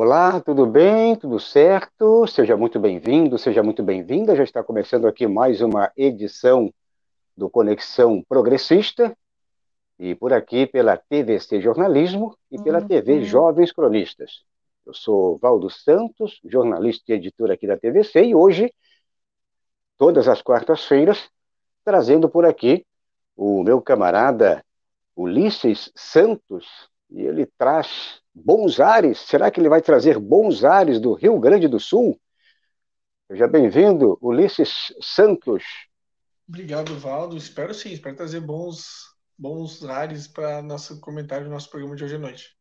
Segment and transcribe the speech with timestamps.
[0.00, 1.16] Olá, tudo bem?
[1.16, 2.24] Tudo certo?
[2.28, 4.36] Seja muito bem-vindo, seja muito bem-vinda.
[4.36, 6.72] Já está começando aqui mais uma edição
[7.36, 9.12] do Conexão Progressista,
[9.98, 13.24] e por aqui pela TVC Jornalismo e pela TV uhum.
[13.24, 14.44] Jovens Cronistas.
[14.86, 18.72] Eu sou Valdo Santos, jornalista e editor aqui da TVC, e hoje,
[19.96, 21.28] todas as quartas-feiras,
[21.84, 22.86] trazendo por aqui
[23.36, 24.64] o meu camarada
[25.16, 29.18] Ulisses Santos, e ele traz bons ares.
[29.18, 32.18] Será que ele vai trazer bons ares do Rio Grande do Sul?
[33.26, 35.64] Seja bem-vindo, Ulisses Santos.
[36.48, 37.36] Obrigado, Valdo.
[37.36, 42.16] Espero sim, espero trazer bons, bons ares para nosso comentário do nosso programa de hoje
[42.16, 42.56] à noite.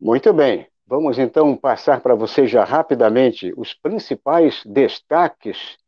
[0.00, 0.68] Muito bem.
[0.86, 5.78] Vamos então passar para você já rapidamente os principais destaques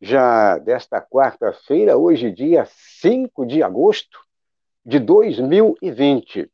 [0.00, 2.66] já desta quarta-feira, hoje dia
[3.00, 4.27] 5 de agosto
[4.84, 6.50] de 2020.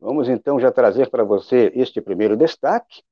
[0.00, 3.02] Vamos então já trazer para você este primeiro destaque.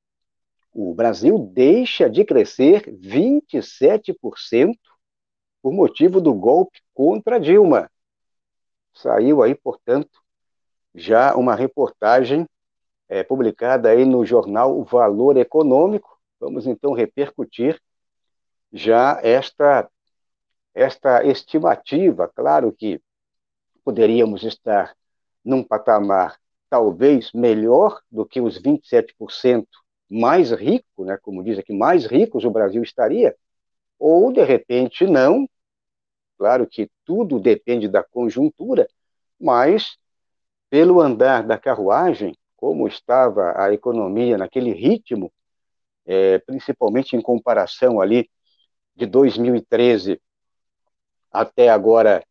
[0.72, 4.78] O Brasil deixa de crescer 27%
[5.62, 7.90] por motivo do golpe contra Dilma.
[8.92, 10.20] Saiu aí, portanto,
[10.94, 12.46] já uma reportagem
[13.08, 16.18] é, publicada aí no jornal Valor Econômico.
[16.40, 17.80] Vamos então repercutir
[18.72, 19.88] já esta
[20.74, 22.26] esta estimativa.
[22.28, 23.00] Claro que
[23.84, 24.94] poderíamos estar
[25.44, 26.38] num patamar
[26.70, 29.66] talvez melhor do que os 27%
[30.08, 33.36] mais rico, né, como diz aqui, mais ricos o Brasil estaria,
[33.98, 35.48] ou de repente não.
[36.38, 38.88] Claro que tudo depende da conjuntura,
[39.40, 39.96] mas
[40.70, 45.32] pelo andar da carruagem, como estava a economia naquele ritmo,
[46.06, 48.30] é, principalmente em comparação ali
[48.94, 50.20] de 2013
[51.30, 52.24] até agora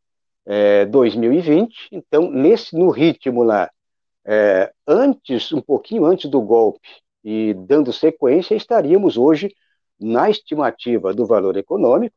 [0.46, 1.90] é, 2020.
[1.92, 3.70] Então, nesse no ritmo lá,
[4.26, 6.88] é, antes, um pouquinho antes do golpe
[7.24, 9.56] e dando sequência, estaríamos hoje
[10.00, 12.16] na estimativa do valor econômico,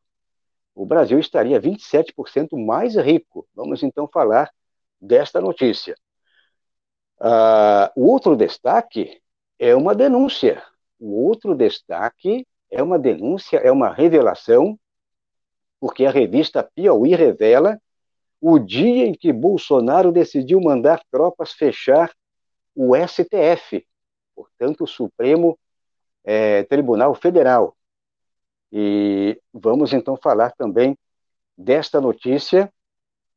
[0.73, 3.47] o Brasil estaria 27% mais rico.
[3.55, 4.51] Vamos então falar
[4.99, 5.95] desta notícia.
[7.19, 9.21] Uh, o outro destaque
[9.57, 10.61] é uma denúncia.
[10.99, 14.77] O outro destaque é uma denúncia, é uma revelação,
[15.79, 17.79] porque a revista Piauí revela
[18.47, 22.13] o dia em que Bolsonaro decidiu mandar tropas fechar
[22.75, 23.83] o STF,
[24.35, 25.57] portanto, o Supremo
[26.23, 27.75] é, Tribunal Federal.
[28.71, 30.95] E vamos então falar também
[31.57, 32.71] desta notícia,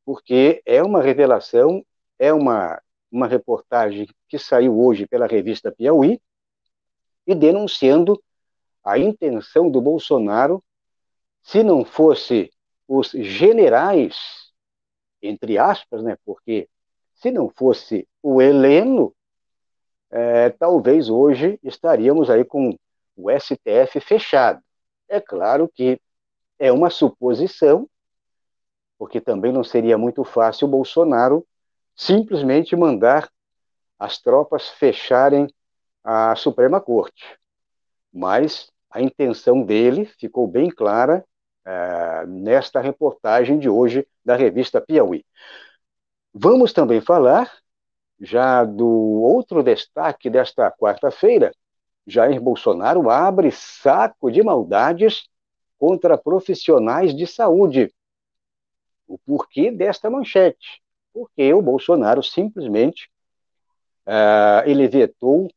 [0.04, 1.82] porque é uma revelação,
[2.18, 2.78] é uma,
[3.10, 6.20] uma reportagem que saiu hoje pela revista Piauí,
[7.26, 8.22] e denunciando
[8.84, 10.62] a intenção do Bolsonaro,
[11.42, 12.52] se não fosse
[12.86, 14.47] os generais
[15.22, 16.16] entre aspas, né?
[16.24, 16.68] Porque
[17.14, 19.14] se não fosse o Heleno,
[20.10, 22.76] é, talvez hoje estaríamos aí com
[23.16, 24.62] o STF fechado.
[25.08, 26.00] É claro que
[26.58, 27.88] é uma suposição,
[28.98, 31.46] porque também não seria muito fácil o Bolsonaro
[31.94, 33.30] simplesmente mandar
[33.98, 35.48] as tropas fecharem
[36.04, 37.38] a Suprema Corte.
[38.12, 41.24] Mas a intenção dele ficou bem clara
[41.68, 45.22] é, nesta reportagem de hoje da revista Piauí.
[46.32, 47.52] Vamos também falar
[48.18, 51.52] já do outro destaque desta quarta-feira.
[52.06, 55.28] Jair Bolsonaro abre saco de maldades
[55.78, 57.94] contra profissionais de saúde.
[59.06, 60.80] O porquê desta manchete?
[61.12, 63.10] Porque o Bolsonaro simplesmente
[64.06, 65.50] uh, ele vetou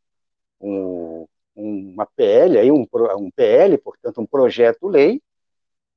[0.59, 2.85] um, uma PL, um,
[3.17, 5.21] um PL, portanto, um projeto-lei,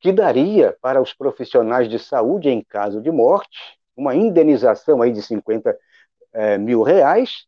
[0.05, 3.59] que daria para os profissionais de saúde, em caso de morte,
[3.97, 5.75] uma indenização aí de 50
[6.35, 7.47] é, mil reais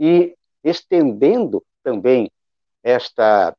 [0.00, 2.28] e estendendo também
[2.82, 3.56] esta,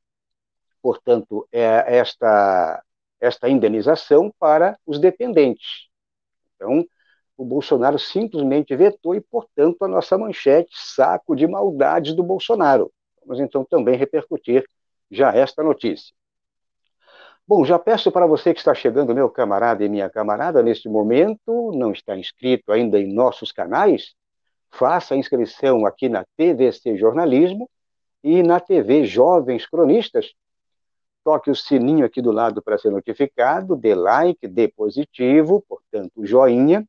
[0.81, 2.83] portanto, é, esta,
[3.21, 5.87] esta indenização para os dependentes.
[6.57, 6.85] Então,
[7.37, 12.91] o Bolsonaro simplesmente vetou e, portanto, a nossa manchete, saco de maldades do Bolsonaro.
[13.25, 14.65] Vamos então também repercutir
[15.09, 16.13] já esta notícia.
[17.45, 21.73] Bom, já peço para você que está chegando, meu camarada e minha camarada, neste momento,
[21.75, 24.15] não está inscrito ainda em nossos canais,
[24.71, 27.69] faça a inscrição aqui na TVC Jornalismo
[28.23, 30.33] e na TV Jovens Cronistas.
[31.21, 36.87] Toque o sininho aqui do lado para ser notificado, dê like, dê positivo, portanto, joinha,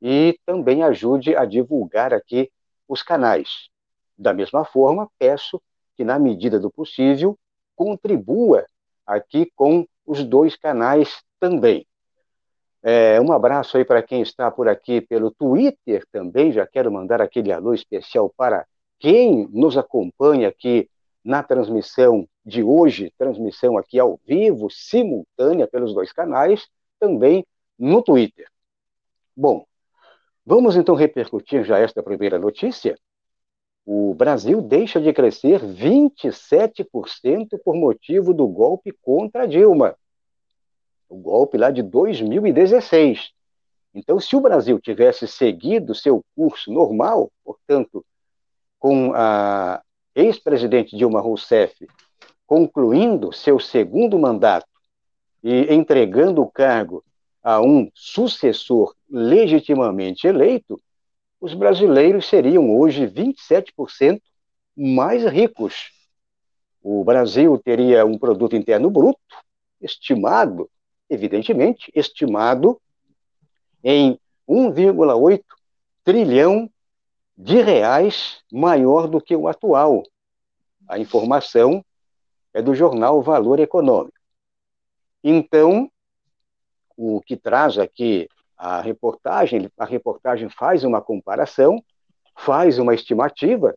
[0.00, 2.48] e também ajude a divulgar aqui
[2.88, 3.68] os canais.
[4.16, 5.60] Da mesma forma, peço
[5.96, 7.36] que, na medida do possível,
[7.74, 8.64] contribua
[9.06, 11.86] aqui com os dois canais também.
[12.82, 16.52] É, um abraço aí para quem está por aqui pelo Twitter também.
[16.52, 18.66] Já quero mandar aquele alô especial para
[18.98, 20.88] quem nos acompanha aqui
[21.24, 26.68] na transmissão de hoje, transmissão aqui ao vivo, simultânea pelos dois canais,
[27.00, 27.46] também
[27.78, 28.46] no Twitter.
[29.34, 29.64] Bom,
[30.44, 32.98] vamos então repercutir já esta primeira notícia.
[33.86, 39.94] O Brasil deixa de crescer 27% por motivo do golpe contra Dilma.
[41.08, 43.30] O golpe lá de 2016.
[43.94, 48.04] Então, se o Brasil tivesse seguido seu curso normal, portanto,
[48.78, 49.82] com a
[50.14, 51.86] ex-presidente Dilma Rousseff
[52.46, 54.66] concluindo seu segundo mandato
[55.42, 57.04] e entregando o cargo
[57.42, 60.80] a um sucessor legitimamente eleito,
[61.44, 64.18] os brasileiros seriam hoje 27%
[64.74, 65.92] mais ricos.
[66.82, 69.20] O Brasil teria um produto interno bruto
[69.78, 70.70] estimado,
[71.06, 72.80] evidentemente, estimado
[73.82, 74.18] em
[74.48, 75.44] 1,8
[76.02, 76.70] trilhão
[77.36, 80.02] de reais maior do que o atual.
[80.88, 81.84] A informação
[82.54, 84.16] é do jornal Valor Econômico.
[85.22, 85.90] Então,
[86.96, 91.82] o que traz aqui a reportagem, a reportagem faz uma comparação,
[92.36, 93.76] faz uma estimativa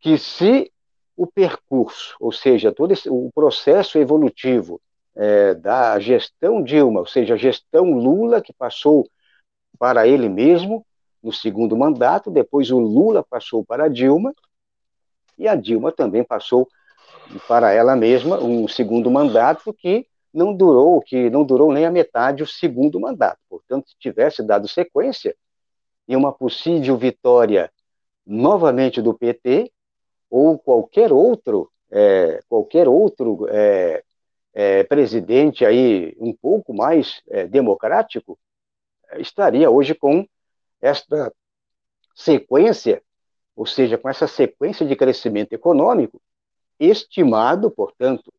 [0.00, 0.72] que se
[1.16, 4.80] o percurso, ou seja, todo esse, o processo evolutivo
[5.14, 9.06] é, da gestão Dilma, ou seja, a gestão Lula, que passou
[9.78, 10.84] para ele mesmo
[11.22, 14.34] no segundo mandato, depois o Lula passou para a Dilma,
[15.38, 16.68] e a Dilma também passou
[17.46, 22.42] para ela mesma um segundo mandato que não durou, que não durou nem a metade
[22.42, 23.38] o segundo mandato.
[23.48, 25.36] Portanto, se tivesse dado sequência
[26.08, 27.70] em uma possível vitória
[28.26, 29.72] novamente do PT
[30.30, 34.02] ou qualquer outro, é, qualquer outro é,
[34.54, 38.38] é, presidente aí um pouco mais é, democrático,
[39.18, 40.26] estaria hoje com
[40.80, 41.32] esta
[42.14, 43.02] sequência,
[43.54, 46.20] ou seja, com essa sequência de crescimento econômico
[46.78, 48.32] estimado, portanto,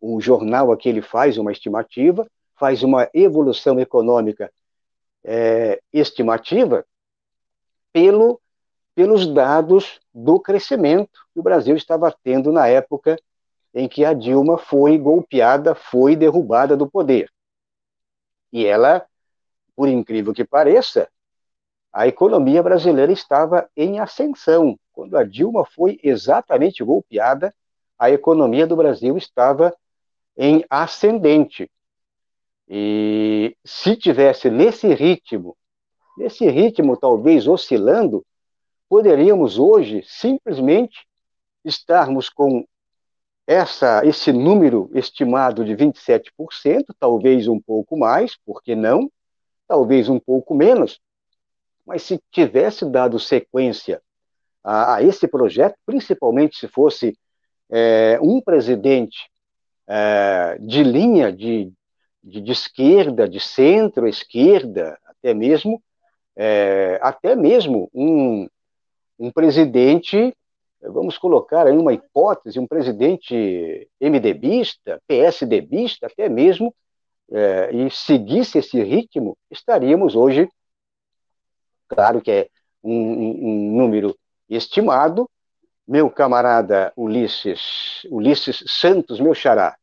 [0.00, 2.26] o jornal aqui ele faz uma estimativa,
[2.58, 4.50] faz uma evolução econômica
[5.22, 6.84] é, estimativa
[7.92, 8.40] pelo,
[8.94, 13.18] pelos dados do crescimento que o Brasil estava tendo na época
[13.74, 17.30] em que a Dilma foi golpeada, foi derrubada do poder.
[18.52, 19.06] E ela,
[19.76, 21.08] por incrível que pareça,
[21.92, 24.78] a economia brasileira estava em ascensão.
[24.92, 27.54] Quando a Dilma foi exatamente golpeada,
[27.98, 29.74] a economia do Brasil estava
[30.42, 31.70] em ascendente.
[32.66, 35.54] E se tivesse nesse ritmo,
[36.16, 38.24] nesse ritmo talvez oscilando,
[38.88, 41.06] poderíamos hoje simplesmente
[41.62, 42.64] estarmos com
[43.46, 46.22] essa, esse número estimado de 27%,
[46.98, 49.12] talvez um pouco mais, por que não?
[49.68, 50.98] Talvez um pouco menos,
[51.84, 54.00] mas se tivesse dado sequência
[54.64, 57.14] a, a esse projeto, principalmente se fosse
[57.68, 59.30] é, um presidente
[59.90, 61.72] é, de linha de,
[62.22, 65.82] de, de, esquerda, de centro-esquerda, até mesmo,
[66.36, 68.48] é, até mesmo um,
[69.18, 70.32] um presidente,
[70.80, 76.72] vamos colocar aí uma hipótese, um presidente MDBista, PSDBista, até mesmo,
[77.32, 80.48] é, e seguisse esse ritmo, estaríamos hoje,
[81.88, 82.48] claro que é
[82.82, 84.16] um, um número
[84.48, 85.28] estimado,
[85.86, 89.76] meu camarada Ulisses, Ulisses Santos, meu xará,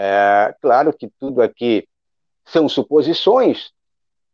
[0.00, 1.84] é, claro que tudo aqui
[2.44, 3.72] são suposições,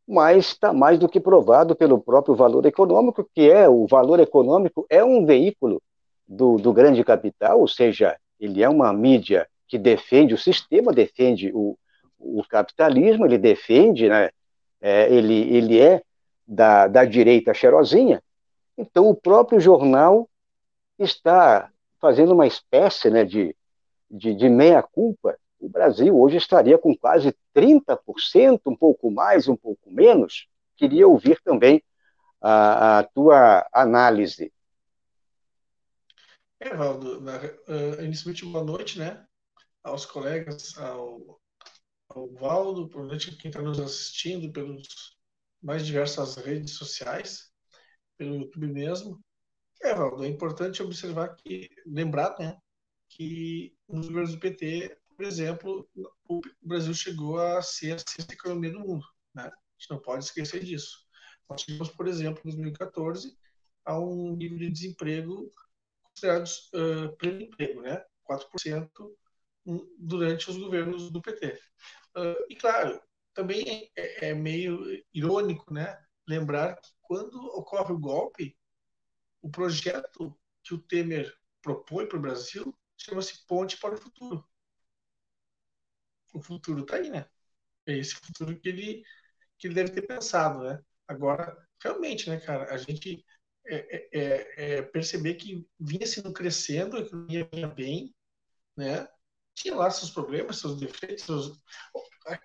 [0.07, 4.85] mas está mais do que provado pelo próprio valor econômico, que é o valor econômico
[4.91, 5.81] é um veículo
[6.29, 11.51] do, do grande capital, ou seja, ele é uma mídia que defende o sistema, defende
[11.55, 11.79] o,
[12.19, 14.29] o capitalismo, ele defende, né,
[14.83, 16.03] é, ele, ele é
[16.47, 18.23] da, da direita cheirosinha,
[18.77, 20.29] então o próprio jornal
[20.99, 23.57] está fazendo uma espécie né, de,
[24.11, 29.91] de, de meia-culpa o Brasil hoje estaria com quase 30%, um pouco mais, um pouco
[29.91, 30.47] menos.
[30.77, 31.83] Queria ouvir também
[32.41, 34.53] a, a tua análise.
[36.61, 39.25] É, Valdo, na, uh, boa noite, né?
[39.83, 41.41] Aos colegas, ao,
[42.09, 45.17] ao Valdo, noite quem está nos assistindo pelos
[45.63, 47.51] mais diversas redes sociais,
[48.19, 49.19] pelo YouTube mesmo.
[49.83, 52.57] É, Valdo, é importante observar que, lembrar, né,
[53.09, 55.89] que nos governos do PT por exemplo,
[56.29, 59.07] o Brasil chegou a ser a sexta economia do mundo.
[59.35, 59.45] Né?
[59.45, 61.05] A gente não pode esquecer disso.
[61.49, 63.37] Nós tivemos, por exemplo, em 2014,
[63.85, 65.53] a um nível de desemprego
[66.03, 68.03] considerado uh, pleno emprego, né?
[68.29, 68.91] 4%
[69.99, 71.59] durante os governos do PT.
[72.17, 73.01] Uh, e, claro,
[73.33, 74.81] também é, é, meio
[75.13, 75.99] irônico né?
[76.27, 78.57] lembrar que quando ocorre o golpe,
[79.43, 84.47] o projeto que o Temer propõe para o Brasil chama-se Ponte para o Futuro.
[86.35, 87.27] O futuro está aí, né?
[87.87, 89.05] É esse futuro que ele,
[89.59, 90.83] que ele deve ter pensado, né?
[91.09, 93.25] Agora, realmente, né, cara, a gente
[93.67, 98.15] é, é, é, é perceber que vinha sendo crescendo, a economia vinha bem,
[98.77, 99.09] né?
[99.55, 101.61] Tinha lá seus problemas, seus defeitos, seus...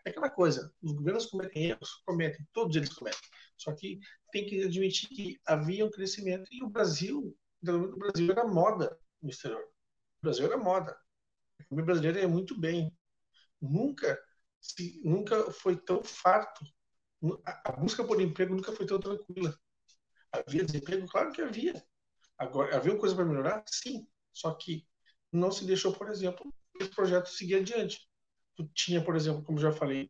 [0.05, 3.19] aquela coisa, os governos cometem erros, cometem, todos eles cometem.
[3.57, 3.99] Só que
[4.31, 7.35] tem que admitir que havia um crescimento e o Brasil,
[7.67, 9.61] o Brasil era moda no exterior.
[9.61, 10.95] O Brasil era moda.
[11.59, 12.93] A economia brasileira é muito bem.
[13.61, 14.19] Nunca,
[14.59, 16.65] se, nunca foi tão farto.
[17.45, 19.57] A, busca por emprego nunca foi tão tranquila.
[20.31, 21.07] Havia desemprego?
[21.07, 21.83] Claro que havia.
[22.37, 23.63] Agora, havia coisa para melhorar?
[23.67, 24.07] Sim.
[24.31, 24.87] Só que
[25.31, 27.99] não se deixou, por exemplo, esse projeto seguir adiante.
[28.55, 30.09] Tu tinha, por exemplo, como já falei,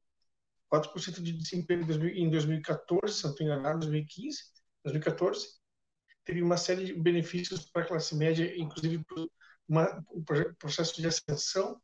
[0.70, 4.38] 4% de desemprego em 2014, se não estou enganado, 2015,
[4.84, 5.48] 2014.
[6.24, 9.04] Teve uma série de benefícios para a classe média, inclusive
[9.68, 10.24] uma, um
[10.60, 11.82] processo de ascensão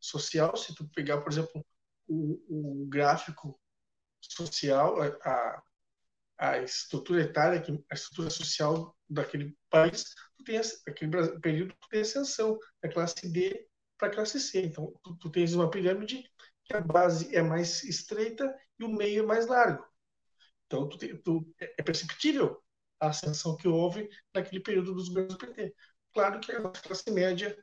[0.00, 0.56] social.
[0.56, 1.64] Se tu pegar, por exemplo,
[2.06, 3.60] o, o gráfico
[4.20, 5.62] social, a,
[6.38, 12.58] a estrutura etária, a estrutura social daquele país, tu tem aquele período tu tem ascensão
[12.82, 14.62] da classe D para a classe C.
[14.62, 16.22] Então, tu, tu tens uma pirâmide
[16.64, 19.84] que a base é mais estreita e o meio é mais largo.
[20.66, 22.62] Então, tu, tu, é perceptível
[23.00, 25.74] a ascensão que houve naquele período dos governos do PT.
[26.12, 27.56] Claro que a classe média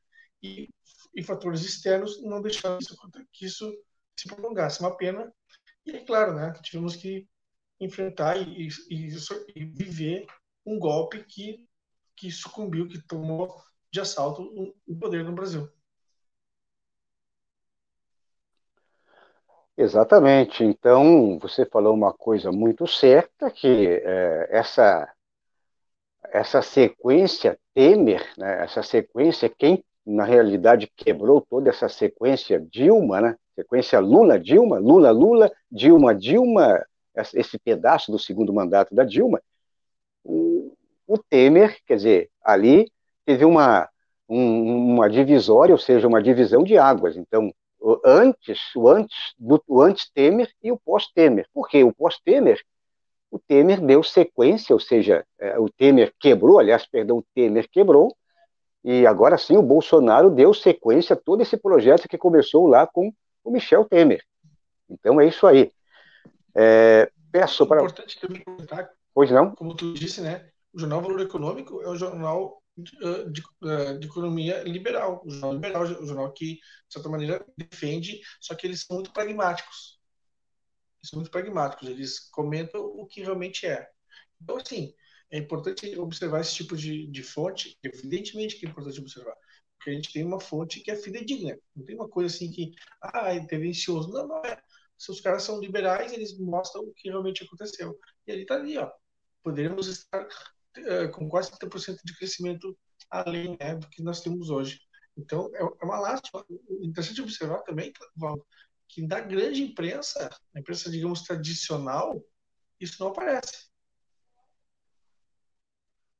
[0.45, 0.69] e,
[1.15, 2.95] e fatores externos não deixaram isso,
[3.31, 3.71] que isso
[4.15, 4.79] se prolongasse.
[4.79, 5.33] Uma pena.
[5.85, 7.27] E é claro, né, tivemos que
[7.79, 9.09] enfrentar e, e,
[9.55, 10.25] e viver
[10.65, 11.67] um golpe que,
[12.15, 13.61] que sucumbiu, que tomou
[13.91, 15.69] de assalto o poder no Brasil.
[19.77, 20.63] Exatamente.
[20.63, 25.13] Então, você falou uma coisa muito certa, que é, essa,
[26.23, 33.35] essa sequência Temer, né, essa sequência, quem na realidade quebrou toda essa sequência Dilma, né,
[33.55, 36.85] sequência Lula-Dilma, Lula-Lula, Dilma-Dilma,
[37.33, 39.41] esse pedaço do segundo mandato da Dilma,
[40.23, 40.73] o,
[41.07, 42.91] o Temer, quer dizer, ali
[43.25, 43.89] teve uma,
[44.29, 47.15] um, uma divisória, ou seja, uma divisão de águas.
[47.15, 51.47] Então, o antes, o antes, do, o antes Temer e o pós-Temer.
[51.53, 51.83] Por quê?
[51.83, 52.59] O pós-Temer,
[53.31, 58.15] o Temer deu sequência, ou seja, é, o Temer quebrou, aliás, perdão, o Temer quebrou,
[58.85, 63.11] e agora sim o Bolsonaro deu sequência a todo esse projeto que começou lá com
[63.43, 64.23] o Michel Temer.
[64.87, 65.71] Então é isso aí.
[66.53, 67.81] É, peço para.
[67.81, 68.87] É importante também comentar.
[69.11, 69.55] Pois não?
[69.55, 70.47] Como tu disse, né?
[70.71, 72.91] O Jornal Valor Econômico é um jornal de,
[73.31, 78.53] de, de, economia liberal, o jornal liberal, o jornal que, de certa maneira, defende, só
[78.53, 79.99] que eles são muito pragmáticos.
[80.99, 83.89] Eles são muito pragmáticos, eles comentam o que realmente é.
[84.39, 84.93] Então, assim,
[85.31, 89.35] é importante observar esse tipo de, de fonte, evidentemente que é importante observar,
[89.77, 92.73] porque a gente tem uma fonte que é fidedigna, não tem uma coisa assim que,
[93.01, 94.61] ah, é tendencioso, não, não é.
[94.97, 97.99] Se os caras são liberais, eles mostram o que realmente aconteceu.
[98.25, 98.89] E ele está ali, ó.
[99.43, 100.25] Poderíamos estar
[100.77, 102.77] é, com quase 30% de crescimento
[103.09, 104.79] além né, do que nós temos hoje.
[105.17, 106.45] Então, é, é uma lástima.
[106.81, 107.91] Interessante observar também,
[108.87, 112.23] que da grande imprensa, imprensa, digamos, tradicional,
[112.79, 113.64] isso não aparece.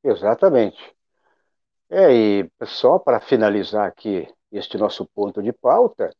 [0.05, 0.77] Exatamente.
[1.89, 6.11] É, e só para finalizar aqui este nosso ponto de pauta,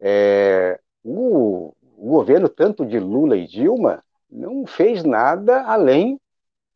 [0.00, 6.18] é, o, o governo, tanto de Lula e Dilma, não fez nada além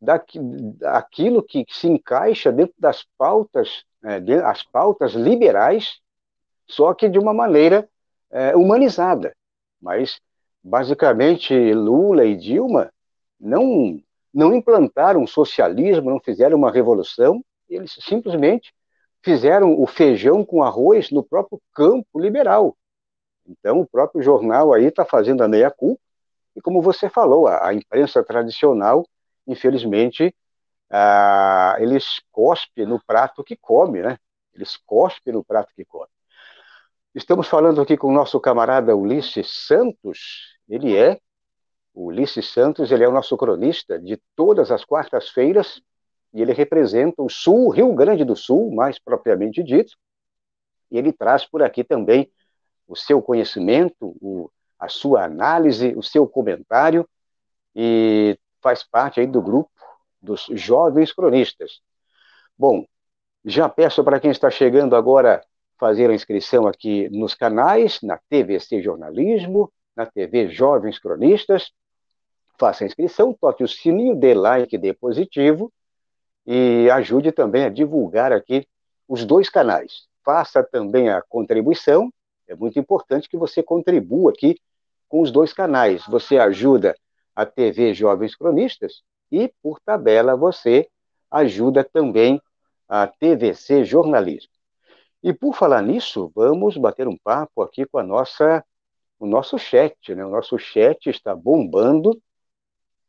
[0.00, 6.00] daquilo que se encaixa dentro das pautas, é, de, as pautas liberais,
[6.66, 7.88] só que de uma maneira
[8.30, 9.34] é, humanizada.
[9.80, 10.20] Mas,
[10.62, 12.92] basicamente, Lula e Dilma
[13.40, 13.98] não,
[14.32, 18.72] não implantaram socialismo, não fizeram uma revolução, eles simplesmente
[19.22, 22.76] fizeram o feijão com arroz no próprio campo liberal.
[23.46, 26.00] Então, o próprio jornal aí está fazendo a meia-culpa,
[26.54, 29.04] e como você falou, a, a imprensa tradicional
[29.46, 30.34] infelizmente,
[30.90, 34.18] ah, eles cospem no prato que come, né?
[34.54, 36.10] Eles cospem no prato que come.
[37.14, 40.58] Estamos falando aqui com o nosso camarada Ulisses Santos.
[40.68, 41.20] Ele é,
[41.94, 45.82] o Ulisses Santos, ele é o nosso cronista de todas as quartas-feiras
[46.32, 49.96] e ele representa o Sul, Rio Grande do Sul, mais propriamente dito.
[50.90, 52.30] E ele traz por aqui também
[52.88, 57.08] o seu conhecimento, o, a sua análise, o seu comentário
[57.74, 59.70] e faz parte aí do grupo
[60.20, 61.80] dos jovens cronistas.
[62.56, 62.84] Bom,
[63.44, 65.44] já peço para quem está chegando agora
[65.78, 71.72] fazer a inscrição aqui nos canais, na TVC Jornalismo, na TV Jovens Cronistas.
[72.62, 75.72] Faça a inscrição, toque o sininho, dê like, dê positivo
[76.46, 78.68] e ajude também a divulgar aqui
[79.08, 80.06] os dois canais.
[80.24, 82.08] Faça também a contribuição,
[82.46, 84.60] é muito importante que você contribua aqui
[85.08, 86.06] com os dois canais.
[86.06, 86.94] Você ajuda
[87.34, 90.88] a TV Jovens Cronistas e, por tabela, você
[91.32, 92.40] ajuda também
[92.88, 94.52] a TVC Jornalismo.
[95.20, 98.64] E por falar nisso, vamos bater um papo aqui com a nossa,
[99.18, 100.24] o nosso chat, né?
[100.24, 102.16] O nosso chat está bombando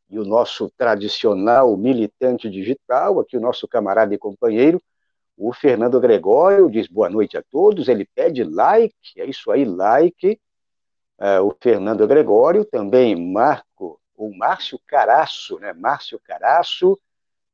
[0.09, 4.81] e o nosso tradicional militante digital, aqui o nosso camarada e companheiro,
[5.37, 10.39] o Fernando Gregório, diz boa noite a todos, ele pede like, é isso aí, like.
[11.19, 15.73] Uh, o Fernando Gregório, também Marco, o Márcio Caraço, né?
[15.73, 16.99] Márcio Caraço,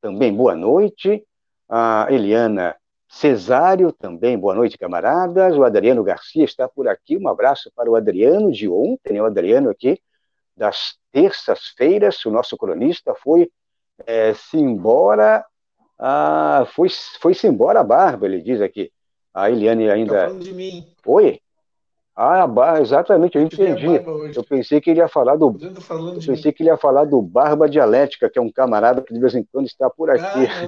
[0.02, 1.24] também boa noite.
[1.68, 2.76] A Eliana
[3.08, 5.56] Cesário, também boa noite, camaradas.
[5.56, 7.18] O Adriano Garcia está por aqui.
[7.18, 9.22] Um abraço para o Adriano de ontem, né?
[9.22, 10.02] o Adriano aqui,
[10.60, 12.24] das terças-feiras.
[12.26, 13.50] O nosso cronista foi
[14.06, 15.44] é,-se embora.
[15.98, 18.92] Ah, foi-se foi embora a barba, ele diz aqui.
[19.34, 20.14] A Eliane ainda.
[20.14, 20.86] Tá falando de mim.
[21.06, 21.40] Oi?
[22.16, 23.88] Ah, a barba, exatamente, eu entendi.
[24.36, 25.58] Eu pensei que ele ia falar do.
[25.62, 29.20] Eu pensei que ele ia falar do Barba Dialética, que é um camarada que de
[29.20, 30.46] vez em quando está por aqui.
[30.46, 30.68] Ah,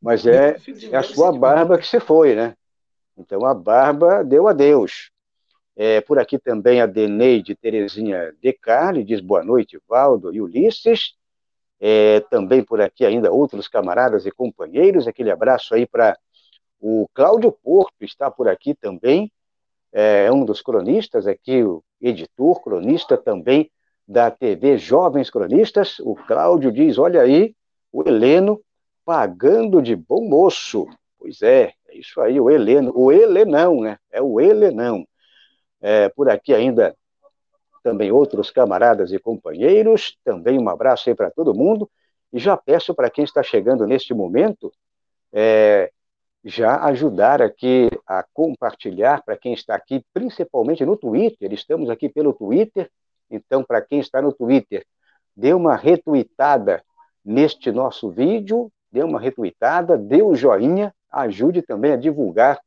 [0.00, 0.56] mas é,
[0.90, 2.54] é a sua barba que você foi, né?
[3.16, 5.11] Então a barba deu adeus.
[5.74, 11.14] É, por aqui também a Deneide Terezinha Decali diz boa noite, Valdo e Ulisses.
[11.80, 15.08] É, também por aqui ainda outros camaradas e companheiros.
[15.08, 16.16] Aquele abraço aí para
[16.80, 19.32] o Cláudio Porto, está por aqui também.
[19.92, 23.70] É, é um dos cronistas aqui, o editor, cronista também
[24.06, 25.98] da TV Jovens Cronistas.
[26.00, 27.54] O Cláudio diz: olha aí,
[27.90, 28.60] o Heleno
[29.04, 30.86] pagando de bom moço.
[31.18, 33.98] Pois é, é isso aí, o Heleno, o Helenão, né?
[34.10, 35.06] É o Helenão.
[35.82, 36.96] É, por aqui ainda
[37.82, 41.90] também outros camaradas e companheiros, também um abraço aí para todo mundo,
[42.32, 44.72] e já peço para quem está chegando neste momento,
[45.32, 45.90] é,
[46.44, 52.32] já ajudar aqui a compartilhar para quem está aqui, principalmente no Twitter, estamos aqui pelo
[52.32, 52.90] Twitter,
[53.30, 54.86] então para quem está no Twitter,
[55.36, 56.82] dê uma retweetada
[57.24, 62.60] neste nosso vídeo, dê uma retweetada, dê um joinha, ajude também a divulgar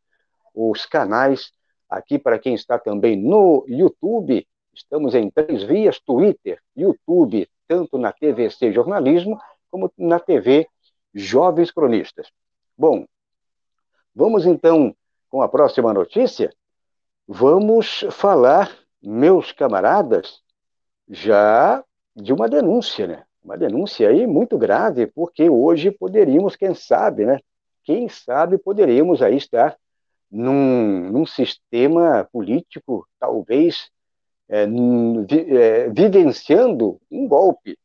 [0.54, 1.51] os canais
[1.89, 4.48] aqui para quem está também no YouTube.
[4.74, 9.39] Estamos em três vias: Twitter, YouTube, tanto na TVC Jornalismo
[9.71, 10.67] como na TV
[11.13, 12.30] Jovens Cronistas.
[12.78, 13.06] Bom,
[14.13, 14.95] vamos então
[15.30, 16.54] com a próxima notícia.
[17.28, 18.71] Vamos falar,
[19.02, 20.41] meus camaradas,
[21.10, 21.84] já
[22.15, 23.24] de uma denúncia, né?
[23.45, 27.39] uma denúncia aí muito grave, porque hoje poderíamos, quem sabe, né?
[27.84, 29.78] Quem sabe poderíamos aí estar
[30.31, 33.89] num, num sistema político, talvez
[34.49, 37.77] é, vi, é, vivenciando um golpe.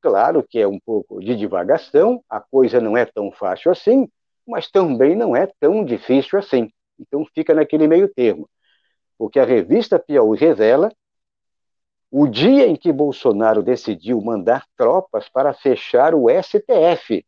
[0.00, 4.08] Claro que é um pouco de divagação, a coisa não é tão fácil assim,
[4.46, 6.70] mas também não é tão difícil assim.
[6.98, 8.48] Então fica naquele meio termo.
[9.18, 10.92] Porque a revista Piauí revela
[12.10, 17.26] o dia em que Bolsonaro decidiu mandar tropas para fechar o STF,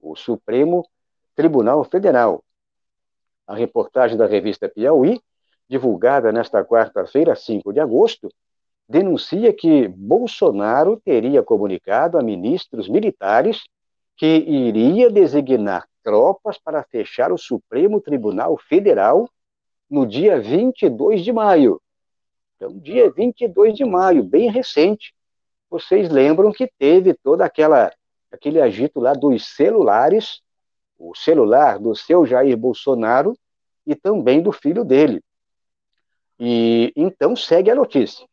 [0.00, 0.86] o Supremo
[1.34, 2.44] Tribunal Federal.
[3.46, 5.20] A reportagem da revista Piauí,
[5.68, 8.28] divulgada nesta quarta-feira, 5 de agosto,
[8.88, 13.64] denuncia que Bolsonaro teria comunicado a ministros militares
[14.16, 19.28] que iria designar tropas para fechar o Supremo Tribunal Federal
[19.90, 21.80] no dia 22 de maio,
[22.56, 25.14] então, dia 22 de maio, bem recente,
[25.68, 27.92] vocês lembram que teve toda aquela
[28.32, 30.40] aquele agito lá dos celulares,
[30.98, 33.36] o celular do seu Jair Bolsonaro
[33.86, 35.22] e também do filho dele.
[36.38, 38.26] E então segue a notícia.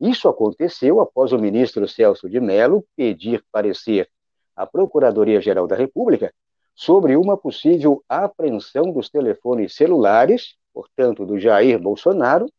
[0.00, 4.10] Isso aconteceu após o ministro Celso de Mello pedir parecer
[4.56, 6.32] à Procuradoria-Geral da República
[6.74, 12.50] sobre uma possível apreensão dos telefones celulares, portanto, do Jair Bolsonaro,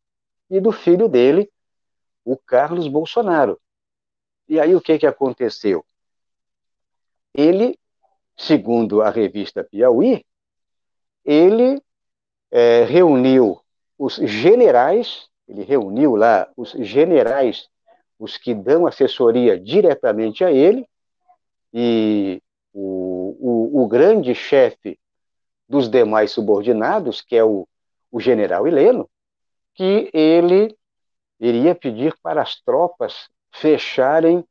[0.50, 1.50] e do filho dele,
[2.24, 3.60] o Carlos Bolsonaro.
[4.48, 5.84] E aí o que, que aconteceu?
[7.34, 7.78] Ele,
[8.38, 10.24] segundo a revista Piauí,
[11.24, 11.82] ele
[12.52, 13.60] é, reuniu
[13.98, 17.68] os generais, ele reuniu lá os generais,
[18.20, 20.88] os que dão assessoria diretamente a ele,
[21.74, 22.42] e
[22.74, 25.00] o, o, o grande chefe
[25.68, 27.68] dos demais subordinados, que é o,
[28.12, 29.10] o general Heleno,
[29.74, 30.78] que ele
[31.40, 34.46] iria pedir para as tropas fecharem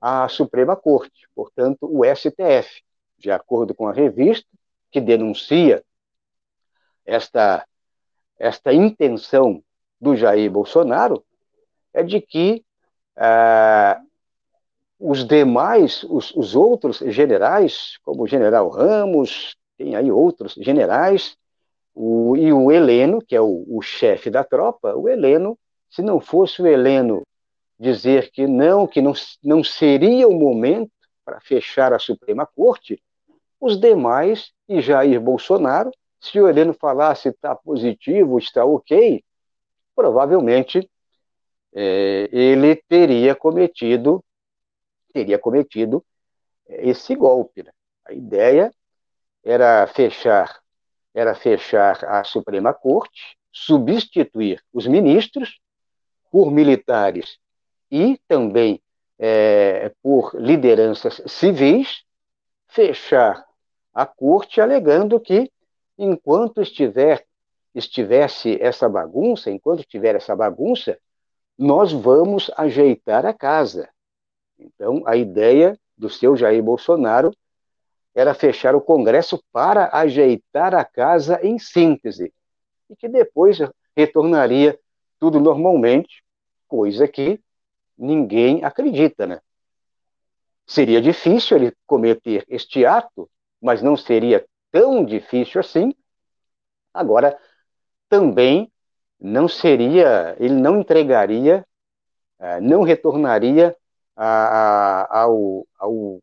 [0.00, 2.82] a Suprema Corte, portanto, o STF,
[3.20, 4.46] de acordo com a revista,
[4.90, 5.84] que denuncia
[7.04, 7.66] esta,
[8.38, 9.62] esta intenção
[10.00, 11.24] do Jair Bolsonaro,
[11.92, 12.64] é de que
[13.16, 14.00] ah,
[14.98, 21.36] os demais, os, os outros generais, como o general Ramos, tem aí outros generais,
[21.94, 26.20] o, e o Heleno, que é o, o chefe da tropa, o Heleno, se não
[26.20, 27.22] fosse o Heleno
[27.78, 30.92] dizer que não, que não, não seria o momento
[31.24, 33.02] para fechar a Suprema Corte,
[33.60, 39.22] os demais e Jair Bolsonaro, se o Heleno falasse está positivo, está ok,
[39.94, 40.88] provavelmente
[41.72, 44.24] é, ele teria cometido
[45.12, 46.04] teria cometido
[46.68, 47.64] esse golpe.
[47.64, 47.70] Né?
[48.06, 48.72] A ideia
[49.44, 50.60] era fechar
[51.14, 55.60] era fechar a Suprema Corte, substituir os ministros
[56.30, 57.38] por militares
[57.90, 58.80] e também
[59.18, 62.04] é, por lideranças civis,
[62.68, 63.44] fechar
[63.92, 65.50] a corte alegando que
[65.98, 67.26] enquanto estiver
[67.74, 70.98] estivesse essa bagunça, enquanto tiver essa bagunça,
[71.56, 73.88] nós vamos ajeitar a casa.
[74.58, 77.32] Então, a ideia do seu Jair Bolsonaro
[78.14, 82.32] era fechar o Congresso para ajeitar a casa em síntese,
[82.88, 83.58] e que depois
[83.96, 84.78] retornaria
[85.18, 86.24] tudo normalmente,
[86.66, 87.40] coisa que
[87.96, 89.40] ninguém acredita, né?
[90.66, 93.28] Seria difícil ele cometer este ato,
[93.60, 95.94] mas não seria tão difícil assim.
[96.92, 97.38] Agora,
[98.08, 98.70] também
[99.20, 101.64] não seria, ele não entregaria,
[102.38, 103.76] eh, não retornaria
[104.16, 106.20] ao, ao,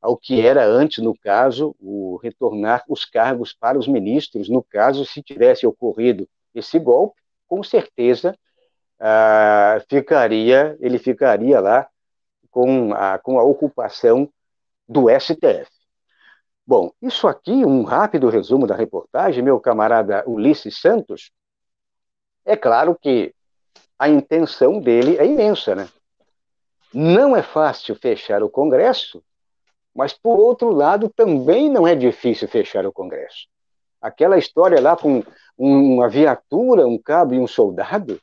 [0.00, 5.04] ao que era antes, no caso, o retornar os cargos para os ministros, no caso,
[5.04, 8.36] se tivesse ocorrido esse golpe, com certeza
[8.98, 11.88] ah, ficaria, ele ficaria lá
[12.50, 14.30] com a, com a ocupação
[14.88, 15.70] do STF.
[16.66, 21.30] Bom, isso aqui, um rápido resumo da reportagem, meu camarada Ulisses Santos.
[22.44, 23.32] É claro que
[23.98, 25.88] a intenção dele é imensa, né?
[26.92, 29.22] Não é fácil fechar o Congresso,
[29.94, 33.46] mas, por outro lado, também não é difícil fechar o Congresso.
[34.00, 35.22] Aquela história lá com
[35.56, 38.20] uma viatura, um cabo e um soldado,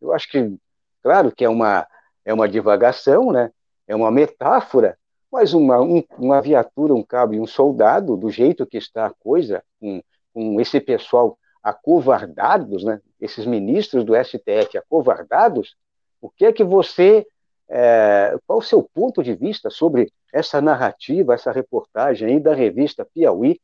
[0.00, 0.56] eu acho que,
[1.02, 1.86] claro que é uma,
[2.24, 3.52] é uma divagação, né?
[3.86, 4.98] é uma metáfora,
[5.30, 9.14] mas uma, um, uma viatura, um cabo e um soldado, do jeito que está a
[9.14, 13.00] coisa, com, com esse pessoal acovardados, né?
[13.20, 15.76] esses ministros do STF acovardados,
[16.20, 17.26] o que é que você,
[17.68, 23.04] é, qual o seu ponto de vista sobre essa narrativa, essa reportagem aí da revista
[23.04, 23.60] Piauí,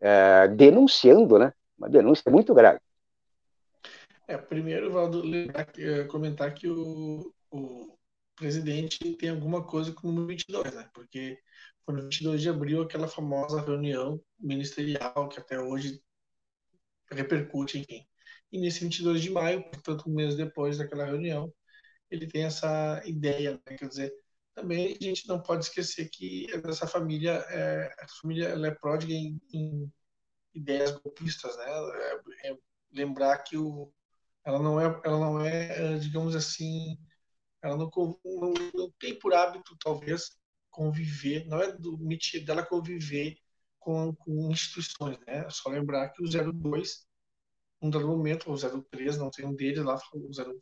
[0.00, 1.52] é, denunciando, né?
[1.78, 2.78] Uma denúncia muito grave.
[4.26, 7.94] É, primeiro, Valdo, lembrar, é, comentar que o, o
[8.36, 10.88] presidente tem alguma coisa com o número 22, né?
[10.94, 11.38] Porque
[11.84, 16.02] foi no 22 de abril aquela famosa reunião ministerial que até hoje
[17.10, 18.06] repercute, enfim.
[18.52, 21.52] E nesse 22 de maio, portanto, um mês depois daquela reunião,
[22.10, 23.76] ele tem essa ideia, né?
[23.76, 24.12] quer dizer,
[24.54, 29.12] também a gente não pode esquecer que essa família, é, a família ela é pródiga
[29.12, 29.92] em, em
[30.54, 31.64] ideias golpistas, né?
[31.66, 32.56] É, é
[32.92, 33.92] lembrar que o,
[34.44, 36.98] ela não é, ela não é, digamos assim,
[37.64, 37.90] ela não,
[38.24, 40.36] não, não tem por hábito, talvez,
[40.70, 43.36] conviver, não é do métier dela conviver
[43.78, 45.46] com, com instituições, né?
[45.46, 47.06] É só lembrar que o 02,
[47.80, 50.58] um dado momento, ou 03, não tem um deles lá, o 0,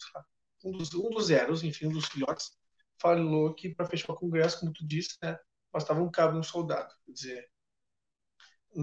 [0.64, 2.52] um dos, um dos zeros, enfim, um dos filhotes,
[3.00, 5.36] falou que para fechar o Congresso, como tu disse, né,
[5.72, 6.92] bastava um cabo e um soldado.
[7.04, 7.50] Quer dizer,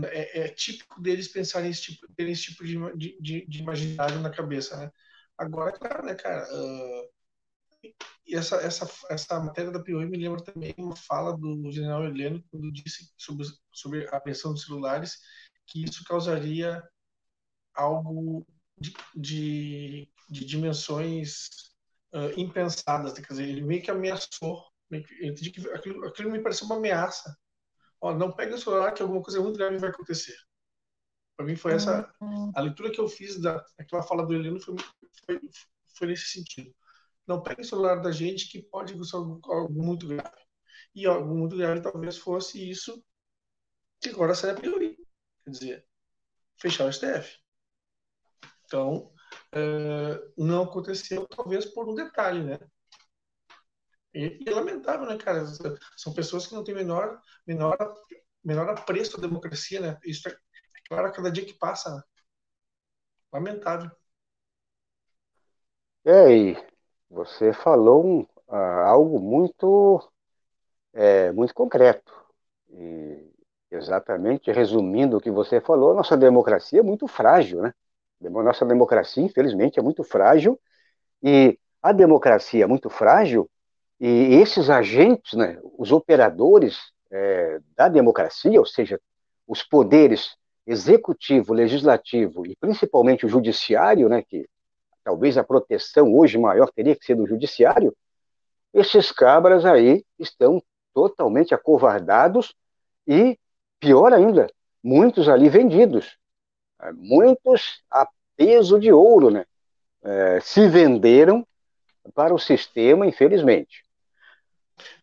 [0.05, 4.29] é, é, típico deles pensarem esse tipo, terem esse tipo de, de, de imaginário na
[4.29, 4.91] cabeça, né?
[5.37, 6.45] Agora, claro, né, cara?
[6.53, 7.09] Uh,
[8.27, 12.71] essa, essa, essa matéria da Piauí me lembra também uma fala do general Heleno, quando
[12.71, 15.17] disse sobre, sobre a apreensão dos celulares,
[15.67, 16.83] que isso causaria
[17.73, 18.45] algo
[18.77, 21.47] de, de, de dimensões
[22.13, 23.13] uh, impensadas.
[23.13, 24.63] Quer dizer, ele meio que ameaçou.
[24.89, 27.35] Meio que, eu entendi que aquilo, aquilo me pareceu uma ameaça
[28.01, 30.35] ó, não pega o celular que alguma coisa muito grave vai acontecer.
[31.35, 32.51] Para mim foi essa uhum.
[32.53, 34.75] a leitura que eu fiz da aquela fala do Heleno foi,
[35.25, 35.39] foi,
[35.97, 36.73] foi nesse sentido.
[37.29, 40.41] Não pegue o celular da gente que pode acontecer algo, muito grave.
[40.95, 43.05] E algo muito grave talvez fosse isso
[44.01, 44.97] que agora será prioridade.
[45.43, 45.87] Quer dizer,
[46.59, 47.37] fechar o STF.
[48.65, 49.13] Então,
[49.53, 52.57] uh, não aconteceu, talvez por um detalhe, né?
[54.11, 55.45] E, e, é lamentável, né, cara?
[55.97, 57.77] São pessoas que não têm menor, menor,
[58.43, 59.99] menor apreço à democracia, né?
[60.03, 60.37] Isso é, é
[60.87, 61.95] claro a cada dia que passa.
[61.95, 62.01] Né?
[63.31, 63.91] Lamentável.
[66.03, 66.68] É, e
[67.09, 70.01] você falou uh, algo muito,
[70.93, 72.11] é, muito concreto.
[72.71, 73.29] E
[73.71, 77.73] exatamente resumindo o que você falou, nossa democracia é muito frágil, né?
[78.21, 80.59] Nossa democracia, infelizmente, é muito frágil.
[81.23, 83.49] E a democracia muito frágil
[83.99, 86.77] E esses agentes, né, os operadores
[87.11, 88.99] é, da democracia, ou seja,
[89.47, 94.47] os poderes executivo, legislativo e principalmente o judiciário, né, que
[95.09, 97.95] talvez a proteção hoje maior teria que ser do judiciário,
[98.71, 100.61] esses cabras aí estão
[100.93, 102.53] totalmente acovardados
[103.07, 103.35] e,
[103.79, 104.47] pior ainda,
[104.83, 106.15] muitos ali vendidos,
[106.93, 109.45] muitos a peso de ouro, né?
[110.03, 111.45] É, se venderam
[112.13, 113.83] para o sistema, infelizmente.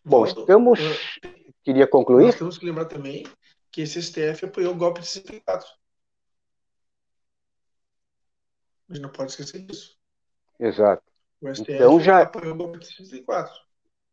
[0.05, 0.79] Bom, estamos.
[1.65, 2.27] Queria concluir?
[2.27, 3.27] Nós temos que lembrar também
[3.69, 5.67] que esse STF apoiou o golpe de 64.
[8.89, 9.96] A gente não pode esquecer disso.
[10.59, 11.03] Exato.
[11.41, 13.53] O STF então já apoiou o golpe de 64.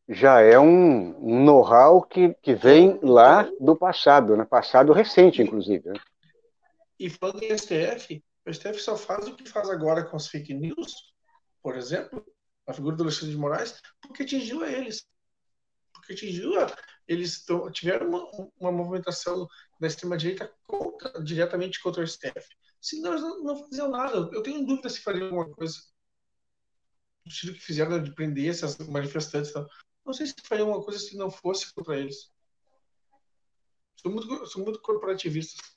[0.09, 4.45] Já é um, um know-how que, que vem lá do passado, né?
[4.45, 5.89] passado recente, inclusive.
[5.89, 6.01] Né?
[6.99, 10.53] E falando em STF, o STF só faz o que faz agora com as fake
[10.53, 11.15] news,
[11.63, 12.25] por exemplo,
[12.67, 15.07] a figura do Alexandre de Moraes, porque atingiu a eles.
[15.95, 16.67] Porque atingiu a,
[17.09, 19.49] eles tiveram uma, uma, movimentação
[19.81, 20.53] da extrema-direita
[21.23, 22.47] diretamente contra o STF.
[22.81, 25.79] Se nós não, não faziam nada, eu tenho dúvida se fariam alguma coisa
[27.27, 29.53] estilo que fizeram de prender essas manifestantes.
[30.05, 32.31] Não, sei se fariam alguma coisa se não fosse contra eles.
[33.97, 35.75] São muito, são muito corporativistas.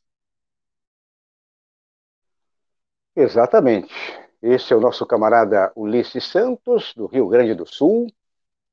[3.16, 3.94] Exatamente.
[4.42, 8.08] Esse é o nosso camarada Ulisses Santos, do Rio Grande do Sul,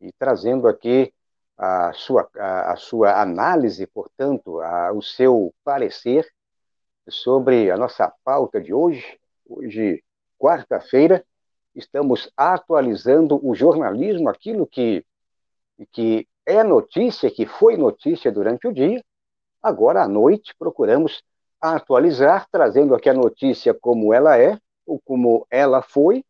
[0.01, 1.13] e trazendo aqui
[1.57, 6.29] a sua, a, a sua análise, portanto, a, o seu parecer
[7.09, 9.19] sobre a nossa pauta de hoje.
[9.47, 10.03] Hoje,
[10.39, 11.25] quarta-feira,
[11.75, 15.05] estamos atualizando o jornalismo, aquilo que,
[15.93, 19.03] que é notícia, que foi notícia durante o dia.
[19.63, 21.23] Agora, à noite, procuramos
[21.61, 26.25] atualizar, trazendo aqui a notícia como ela é, ou como ela foi,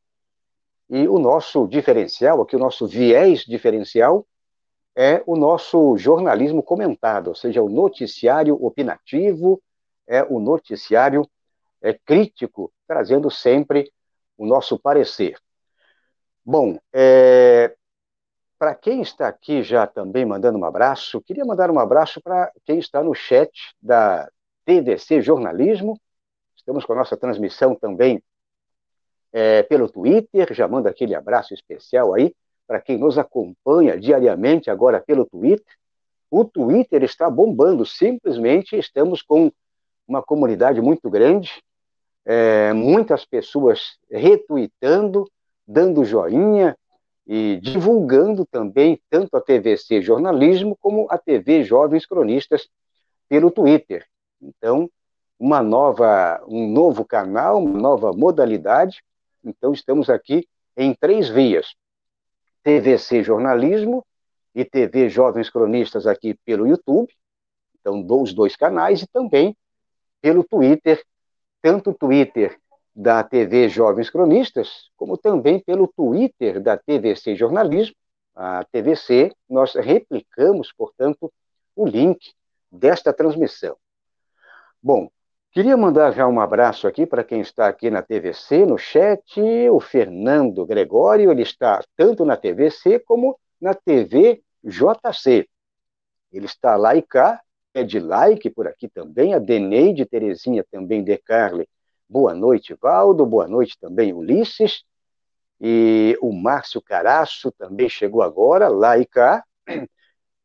[0.89, 4.25] e o nosso diferencial, aqui o nosso viés diferencial,
[4.97, 9.61] é o nosso jornalismo comentado, ou seja, o noticiário opinativo,
[10.07, 11.29] é o noticiário
[11.83, 13.91] é, crítico, trazendo sempre
[14.37, 15.39] o nosso parecer.
[16.45, 17.75] Bom, é,
[18.59, 22.79] para quem está aqui já também mandando um abraço, queria mandar um abraço para quem
[22.79, 24.29] está no chat da
[24.65, 26.01] TDC Jornalismo.
[26.57, 28.23] Estamos com a nossa transmissão também
[29.33, 32.35] é, pelo Twitter, já manda aquele abraço especial aí
[32.67, 35.75] para quem nos acompanha diariamente agora pelo Twitter.
[36.31, 39.53] O Twitter está bombando, simplesmente estamos com
[40.07, 41.63] uma comunidade muito grande,
[42.25, 45.31] é, muitas pessoas retweetando,
[45.67, 46.77] dando joinha
[47.27, 52.69] e divulgando também tanto a TVC Jornalismo como a TV Jovens Cronistas
[53.29, 54.07] pelo Twitter.
[54.41, 54.91] Então,
[55.39, 59.03] uma nova, um novo canal, uma nova modalidade.
[59.43, 61.75] Então, estamos aqui em três vias.
[62.63, 64.05] TVC Jornalismo
[64.55, 67.13] e TV Jovens Cronistas aqui pelo YouTube,
[67.79, 69.55] então os dois canais, e também
[70.23, 71.05] pelo Twitter,
[71.65, 72.61] tanto o Twitter
[72.95, 77.97] da TV Jovens Cronistas, como também pelo Twitter da TVC Jornalismo,
[78.37, 81.33] a TVC, nós replicamos, portanto,
[81.75, 82.35] o link
[82.71, 83.79] desta transmissão.
[84.83, 85.09] Bom,
[85.53, 89.79] Queria mandar já um abraço aqui para quem está aqui na TVC, no chat, o
[89.79, 95.49] Fernando Gregório, ele está tanto na TVC como na TV JC.
[96.33, 97.41] Ele está lá e cá,
[97.75, 101.69] é de like por aqui também, a Deneide Terezinha também de Carle.
[102.09, 104.85] Boa noite, Valdo, boa noite também, Ulisses.
[105.61, 109.45] E o Márcio Caraço também chegou agora, lá e cá.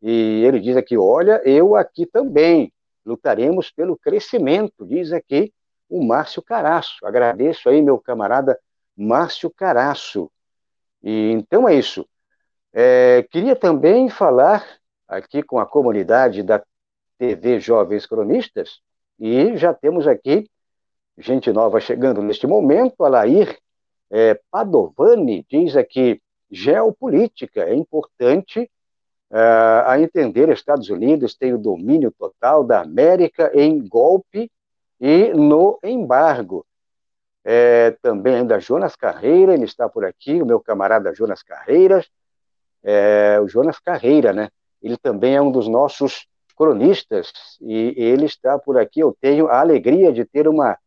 [0.01, 2.71] E ele diz aqui: olha, eu aqui também
[3.05, 5.53] lutaremos pelo crescimento, diz aqui
[5.89, 7.05] o Márcio Caraço.
[7.05, 8.57] Agradeço aí, meu camarada
[8.95, 10.31] Márcio Caraço.
[11.03, 12.07] E, então é isso.
[12.71, 14.65] É, queria também falar
[15.07, 16.63] aqui com a comunidade da
[17.19, 18.79] TV Jovens Cronistas,
[19.19, 20.49] e já temos aqui
[21.17, 23.03] gente nova chegando neste momento.
[23.03, 23.59] A Lair
[24.09, 28.69] é, Padovani diz aqui: geopolítica é importante
[29.31, 34.51] Uh, a entender, Estados Unidos tem o domínio total da América em golpe
[34.99, 36.65] e no embargo.
[37.45, 42.09] É, também ainda Jonas Carreira, ele está por aqui, o meu camarada Jonas Carreiras,
[42.83, 44.49] é, o Jonas Carreira, né?
[44.81, 46.27] Ele também é um dos nossos
[46.59, 48.99] cronistas e ele está por aqui.
[48.99, 50.77] Eu tenho a alegria de ter uma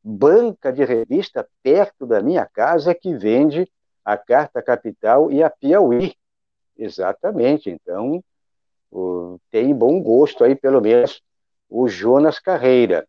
[0.00, 3.68] banca de revista perto da minha casa que vende
[4.04, 6.14] a Carta Capital e a Piauí.
[6.78, 7.68] Exatamente.
[7.68, 8.22] Então,
[9.50, 11.20] tem bom gosto aí, pelo menos,
[11.68, 13.04] o Jonas Carreira,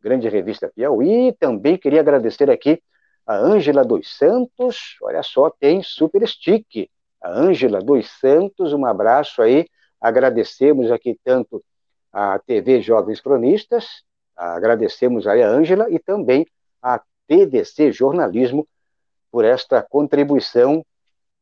[0.00, 1.32] grande revista Piauí.
[1.38, 2.82] Também queria agradecer aqui
[3.24, 4.96] a Ângela dos Santos.
[5.00, 6.90] Olha só, tem super stick.
[7.22, 9.68] a Ângela dos Santos, um abraço aí,
[10.02, 11.62] agradecemos aqui tanto
[12.12, 14.02] a TV Jovens Cronistas,
[14.36, 16.44] agradecemos a Ângela e também
[16.82, 18.66] a TDC Jornalismo
[19.30, 20.84] por esta contribuição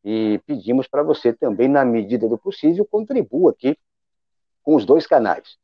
[0.05, 3.77] e pedimos para você também, na medida do possível, contribua aqui
[4.63, 5.57] com os dois canais.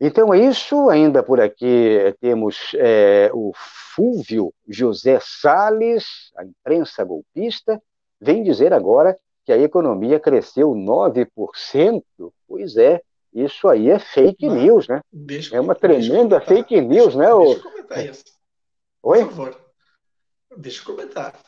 [0.00, 3.52] Então é isso, ainda por aqui temos é, o
[3.96, 7.82] Fúvio José Sales, a imprensa golpista,
[8.20, 12.04] vem dizer agora que a economia cresceu 9%.
[12.46, 13.00] Pois é,
[13.32, 15.00] isso aí é fake news, né?
[15.10, 17.44] Deixa, é uma tremenda fake news, deixa, né?
[17.44, 18.24] Deixa eu comentar isso.
[19.02, 19.24] Oi?
[19.24, 19.60] Por favor.
[20.54, 21.42] Deixa eu comentar.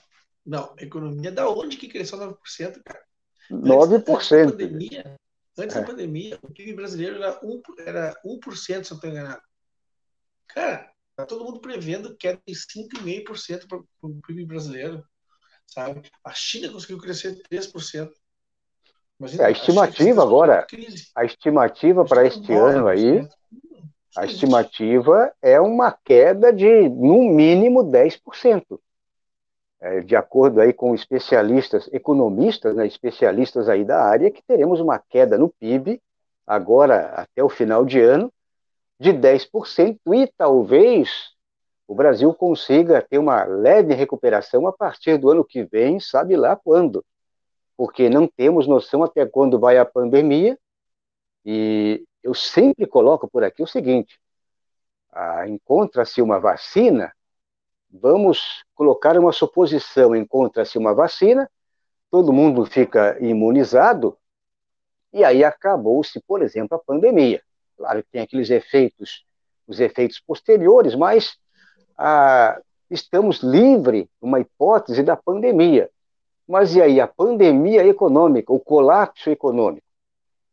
[0.46, 3.04] Não, economia da onde que cresceu 9%, cara?
[3.50, 4.08] 9%.
[4.08, 5.16] Antes da pandemia,
[5.58, 5.80] antes é.
[5.80, 9.42] da pandemia o PIB brasileiro era 1%, era 1% se eu não estou enganado.
[10.48, 15.04] Cara, tá todo mundo prevendo queda de 5,5% para o PIB brasileiro.
[15.70, 16.02] Sabe?
[16.24, 18.10] A China conseguiu crescer 3%.
[19.18, 20.66] Imagina, é, a estimativa a agora,
[21.14, 23.28] a estimativa para este ano aí,
[24.16, 28.80] a estimativa é uma queda de, no mínimo, 10%
[29.80, 34.98] é, de acordo aí com especialistas, economistas, né, especialistas aí da área, que teremos uma
[34.98, 36.00] queda no PIB,
[36.46, 38.30] agora até o final de ano,
[38.98, 41.30] de 10%, e talvez
[41.90, 46.54] o Brasil consiga ter uma leve recuperação a partir do ano que vem, sabe lá
[46.54, 47.04] quando,
[47.76, 50.56] porque não temos noção até quando vai a pandemia,
[51.44, 54.20] e eu sempre coloco por aqui o seguinte,
[55.10, 57.12] ah, encontra-se uma vacina,
[57.90, 61.50] vamos colocar uma suposição, encontra-se uma vacina,
[62.08, 64.16] todo mundo fica imunizado,
[65.12, 67.42] e aí acabou-se, por exemplo, a pandemia.
[67.76, 69.26] Claro que tem aqueles efeitos,
[69.66, 71.36] os efeitos posteriores, mas
[71.96, 75.90] ah, estamos livres, uma hipótese da pandemia.
[76.46, 79.86] Mas e aí, a pandemia econômica, o colapso econômico?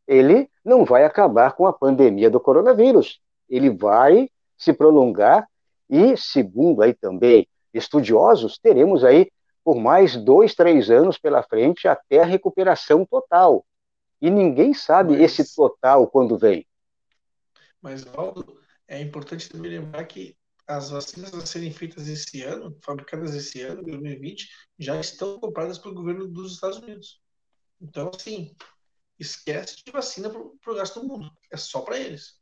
[0.08, 3.20] Ele não vai acabar com a pandemia do coronavírus.
[3.50, 5.48] Ele vai se prolongar
[5.90, 9.30] e, segundo aí também estudiosos, teremos aí
[9.64, 13.66] por mais dois, três anos pela frente até a recuperação total.
[14.22, 16.66] E ninguém sabe mas, esse total quando vem.
[17.82, 20.37] Mas, Valdo, é importante também lembrar que
[20.68, 25.96] as vacinas a serem feitas esse ano, fabricadas esse ano, 2020, já estão compradas pelo
[25.96, 27.22] governo dos Estados Unidos.
[27.82, 28.54] Então, assim,
[29.18, 31.32] esquece de vacina para o resto do mundo.
[31.52, 32.40] É só para eles.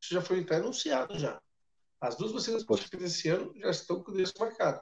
[0.00, 1.40] Isso já foi até anunciado já.
[2.00, 4.80] As duas vacinas positivas desse ano já estão com o endereço marcado.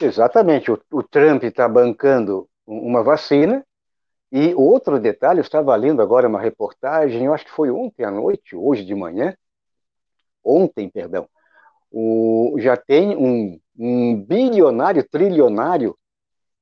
[0.00, 0.70] Exatamente.
[0.70, 3.64] O, o Trump está bancando uma vacina.
[4.32, 8.10] E outro detalhe, eu estava lendo agora uma reportagem, eu acho que foi ontem à
[8.10, 9.32] noite, hoje de manhã,
[10.42, 11.28] ontem, perdão,
[11.90, 15.96] o, já tem um, um bilionário, trilionário,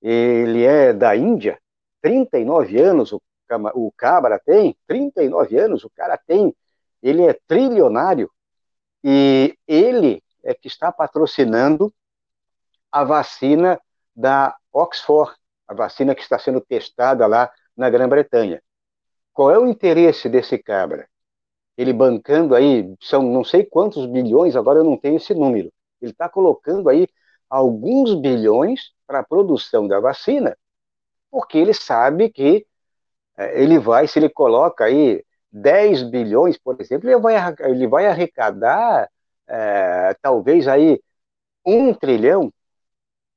[0.00, 1.58] ele é da Índia,
[2.00, 3.22] 39 anos, o,
[3.74, 6.54] o Cabra tem, 39 anos, o cara tem,
[7.02, 8.30] ele é trilionário,
[9.04, 11.92] e ele é que está patrocinando
[12.90, 13.80] a vacina
[14.14, 15.32] da Oxford,
[15.66, 18.62] a vacina que está sendo testada lá na Grã-Bretanha.
[19.32, 21.08] Qual é o interesse desse cabra?
[21.76, 25.72] Ele bancando aí, são não sei quantos bilhões, agora eu não tenho esse número.
[26.00, 27.08] Ele está colocando aí
[27.48, 30.56] alguns bilhões para a produção da vacina,
[31.30, 32.66] porque ele sabe que
[33.36, 38.06] é, ele vai, se ele coloca aí 10 bilhões, por exemplo, ele vai, ele vai
[38.06, 39.08] arrecadar
[39.48, 41.00] é, talvez aí
[41.66, 42.52] um trilhão,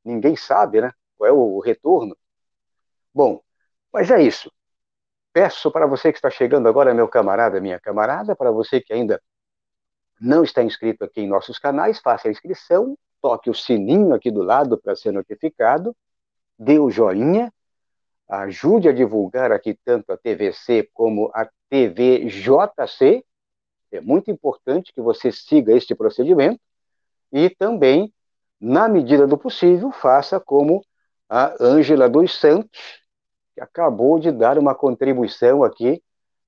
[0.06, 0.92] ninguém sabe, né?
[1.18, 2.18] Qual é o retorno.
[3.14, 3.42] Bom,
[3.94, 4.52] mas é isso.
[5.36, 9.22] Peço para você que está chegando agora, meu camarada, minha camarada, para você que ainda
[10.18, 14.42] não está inscrito aqui em nossos canais, faça a inscrição, toque o sininho aqui do
[14.42, 15.94] lado para ser notificado,
[16.58, 17.52] dê o joinha,
[18.30, 23.22] ajude a divulgar aqui tanto a TVC como a TVJC.
[23.92, 26.62] É muito importante que você siga este procedimento
[27.34, 28.10] e também,
[28.58, 30.82] na medida do possível, faça como
[31.28, 33.05] a Ângela dos Santos,
[33.56, 36.04] que acabou de dar uma contribuição aqui,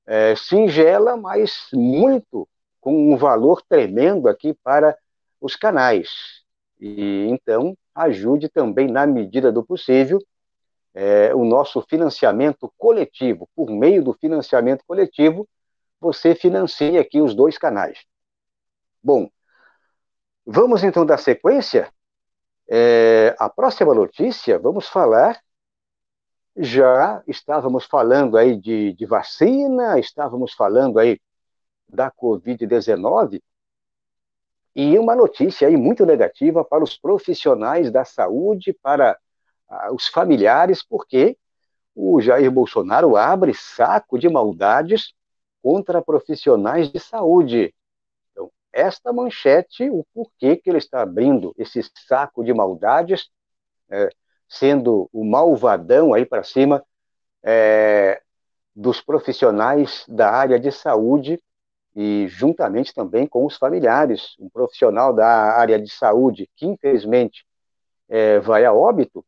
[0.05, 2.47] é, singela, mas muito,
[2.79, 4.95] com um valor tremendo aqui para
[5.41, 6.09] os canais.
[6.79, 10.19] E então, ajude também, na medida do possível,
[10.93, 13.49] é, o nosso financiamento coletivo.
[13.55, 15.47] Por meio do financiamento coletivo,
[15.99, 17.99] você financia aqui os dois canais.
[19.01, 19.29] Bom,
[20.45, 21.91] vamos então dar sequência.
[22.69, 25.39] É, a próxima notícia, vamos falar.
[26.57, 31.21] Já estávamos falando aí de, de vacina, estávamos falando aí
[31.87, 33.41] da Covid-19,
[34.75, 39.17] e uma notícia aí muito negativa para os profissionais da saúde, para
[39.91, 41.37] os familiares, porque
[41.95, 45.13] o Jair Bolsonaro abre saco de maldades
[45.61, 47.73] contra profissionais de saúde.
[48.31, 53.29] Então, esta manchete, o porquê que ele está abrindo esse saco de maldades,
[53.89, 54.09] é,
[54.47, 56.83] sendo o malvadão aí para cima
[57.43, 58.21] é,
[58.75, 61.41] dos profissionais da área de saúde
[61.95, 64.35] e juntamente também com os familiares.
[64.39, 67.45] Um profissional da área de saúde que, infelizmente,
[68.07, 69.25] é, vai a óbito,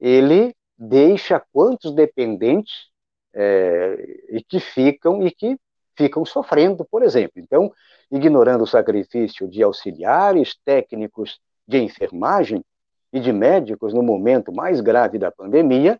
[0.00, 2.90] ele deixa quantos dependentes
[3.34, 3.96] é,
[4.30, 5.58] e que ficam e que
[5.96, 7.32] ficam sofrendo, por exemplo.
[7.36, 7.72] Então,
[8.10, 12.64] ignorando o sacrifício de auxiliares, técnicos de enfermagem
[13.16, 15.98] e de médicos no momento mais grave da pandemia,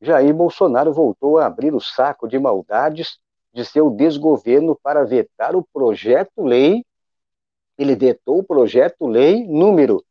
[0.00, 3.18] Jair Bolsonaro voltou a abrir o saco de maldades
[3.52, 6.82] de seu desgoverno para vetar o projeto-lei.
[7.76, 10.02] Ele vetou o projeto-lei número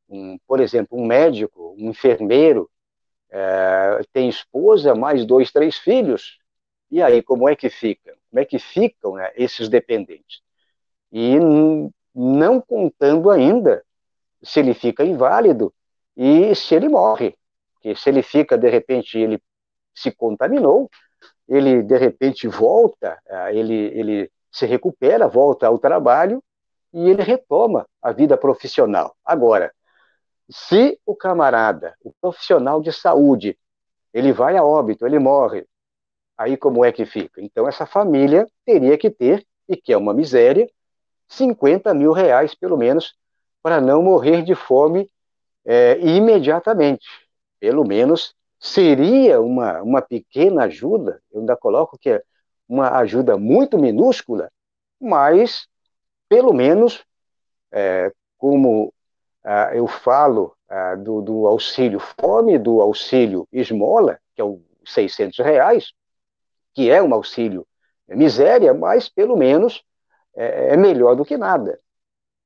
[0.10, 2.70] um, por exemplo, um médico, um enfermeiro,
[3.30, 6.40] é, tem esposa, mais dois, três filhos,
[6.90, 8.16] e aí como é que fica?
[8.30, 10.42] Como é que ficam né, esses dependentes?
[11.12, 11.38] E
[12.14, 13.84] não contando ainda
[14.42, 15.74] se ele fica inválido
[16.16, 17.36] e se ele morre.
[17.74, 19.42] Porque se ele fica, de repente, ele
[19.94, 20.90] se contaminou,
[21.48, 26.44] ele de repente volta, é, ele, ele se recupera, volta ao trabalho
[26.92, 29.16] e ele retoma a vida profissional.
[29.24, 29.72] Agora,
[30.50, 33.56] se o camarada, o profissional de saúde,
[34.12, 35.68] ele vai a óbito, ele morre,
[36.36, 37.40] aí como é que fica?
[37.40, 40.68] Então essa família teria que ter, e que é uma miséria,
[41.28, 43.14] 50 mil reais pelo menos,
[43.62, 45.08] para não morrer de fome
[45.66, 47.06] é, imediatamente.
[47.60, 52.24] Pelo menos seria uma, uma pequena ajuda, eu ainda coloco que é
[52.68, 54.52] uma ajuda muito minúscula,
[55.00, 55.68] mas
[56.28, 57.04] pelo menos,
[57.72, 58.94] é, como
[59.44, 65.40] ah, eu falo ah, do, do, auxílio fome, do auxílio esmola, que é o 600
[65.40, 65.94] reais,
[66.74, 67.66] que é um auxílio
[68.08, 69.84] miséria, mas pelo menos
[70.36, 71.80] é, é melhor do que nada.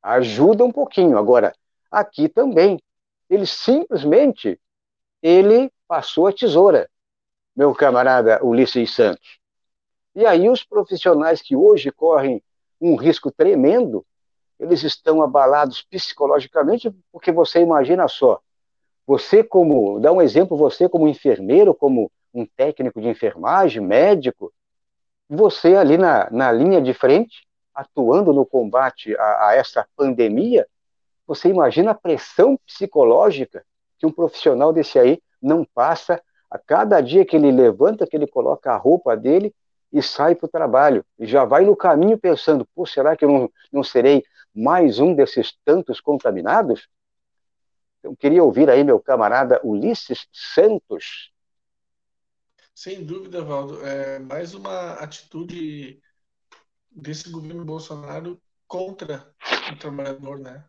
[0.01, 1.17] Ajuda um pouquinho.
[1.17, 1.53] Agora,
[1.91, 2.79] aqui também,
[3.29, 4.59] ele simplesmente
[5.21, 6.89] ele passou a tesoura,
[7.55, 9.40] meu camarada Ulisses Santos.
[10.15, 12.43] E aí os profissionais que hoje correm
[12.79, 14.05] um risco tremendo
[14.61, 18.39] eles estão abalados psicologicamente, porque você imagina só,
[19.07, 24.53] você como, dá um exemplo, você como enfermeiro, como um técnico de enfermagem, médico,
[25.27, 30.67] você ali na, na linha de frente, atuando no combate a, a essa pandemia,
[31.25, 33.65] você imagina a pressão psicológica
[33.97, 36.21] que um profissional desse aí não passa.
[36.49, 39.55] A cada dia que ele levanta, que ele coloca a roupa dele
[39.91, 41.05] e sai para o trabalho.
[41.19, 44.23] E já vai no caminho pensando, pô, será que eu não, não serei
[44.53, 46.87] mais um desses tantos contaminados?
[48.03, 51.31] Eu queria ouvir aí meu camarada Ulisses Santos.
[52.73, 53.85] Sem dúvida, Valdo.
[53.85, 56.01] É mais uma atitude
[56.89, 59.31] desse governo Bolsonaro contra
[59.71, 60.65] o trabalhador, né?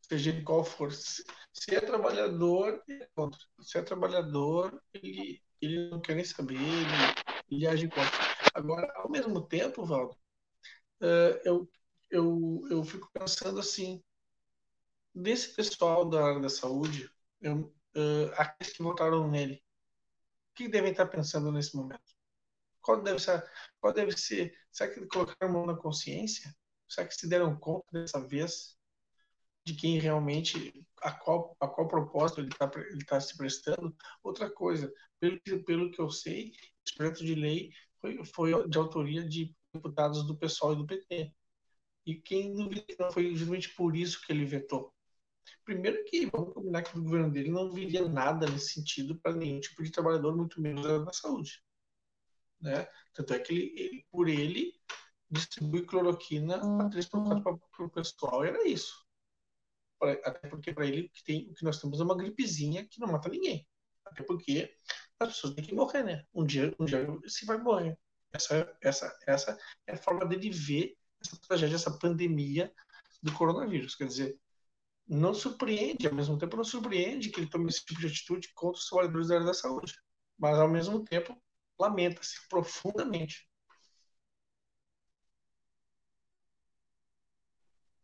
[0.00, 0.90] Seja ele qual for.
[0.92, 1.24] Se
[1.68, 3.38] é trabalhador, ele é contra.
[3.60, 6.86] Se é trabalhador, ele, ele não quer nem saber, ele,
[7.50, 8.31] ele age contra.
[8.54, 10.16] Agora, ao mesmo tempo, Valdo,
[11.00, 11.68] uh, eu
[12.12, 14.04] eu, eu fico pensando assim,
[15.14, 19.64] desse pessoal da área da saúde, eu, uh, aqueles que votaram nele,
[20.50, 22.14] o que devem estar pensando nesse momento?
[22.82, 23.42] Qual deve ser,
[23.80, 26.54] qual deve ser, será que colocaram a mão na consciência?
[26.86, 28.76] Será que se deram conta dessa vez
[29.64, 33.96] de quem realmente a qual a qual propósito ele está ele tá se prestando.
[34.22, 36.52] Outra coisa, pelo pelo que eu sei,
[36.84, 37.70] esse de lei
[38.02, 41.32] foi, foi de autoria de deputados do PSOL e do PT.
[42.04, 44.92] E quem duvida que não foi justamente por isso que ele vetou.
[45.64, 49.60] Primeiro que, vamos combinar que o governo dele não viria nada nesse sentido para nenhum
[49.60, 51.62] tipo de trabalhador, muito menos da saúde.
[52.60, 52.86] Né?
[53.12, 54.74] Tanto é que ele, ele por ele
[55.30, 59.06] distribui cloroquina a 3x4 para o pessoal, era isso.
[60.24, 63.08] Até porque para ele que tem, o que nós temos é uma gripezinha que não
[63.08, 63.66] mata ninguém.
[64.04, 64.76] Até porque
[65.24, 66.24] as pessoas têm que morrer, né?
[66.34, 67.98] Um dia, um dia se vai morrer.
[68.32, 72.72] Essa, essa, essa é a forma dele ver essa tragédia, essa pandemia
[73.22, 73.94] do coronavírus.
[73.94, 74.38] Quer dizer,
[75.06, 78.78] não surpreende, ao mesmo tempo não surpreende que ele tome esse tipo de atitude contra
[78.78, 79.94] os trabalhadores da área da saúde.
[80.38, 81.36] Mas, ao mesmo tempo,
[81.78, 83.48] lamenta-se profundamente.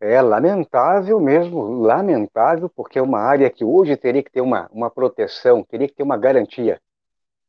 [0.01, 4.89] É lamentável mesmo, lamentável, porque é uma área que hoje teria que ter uma, uma
[4.89, 6.81] proteção, teria que ter uma garantia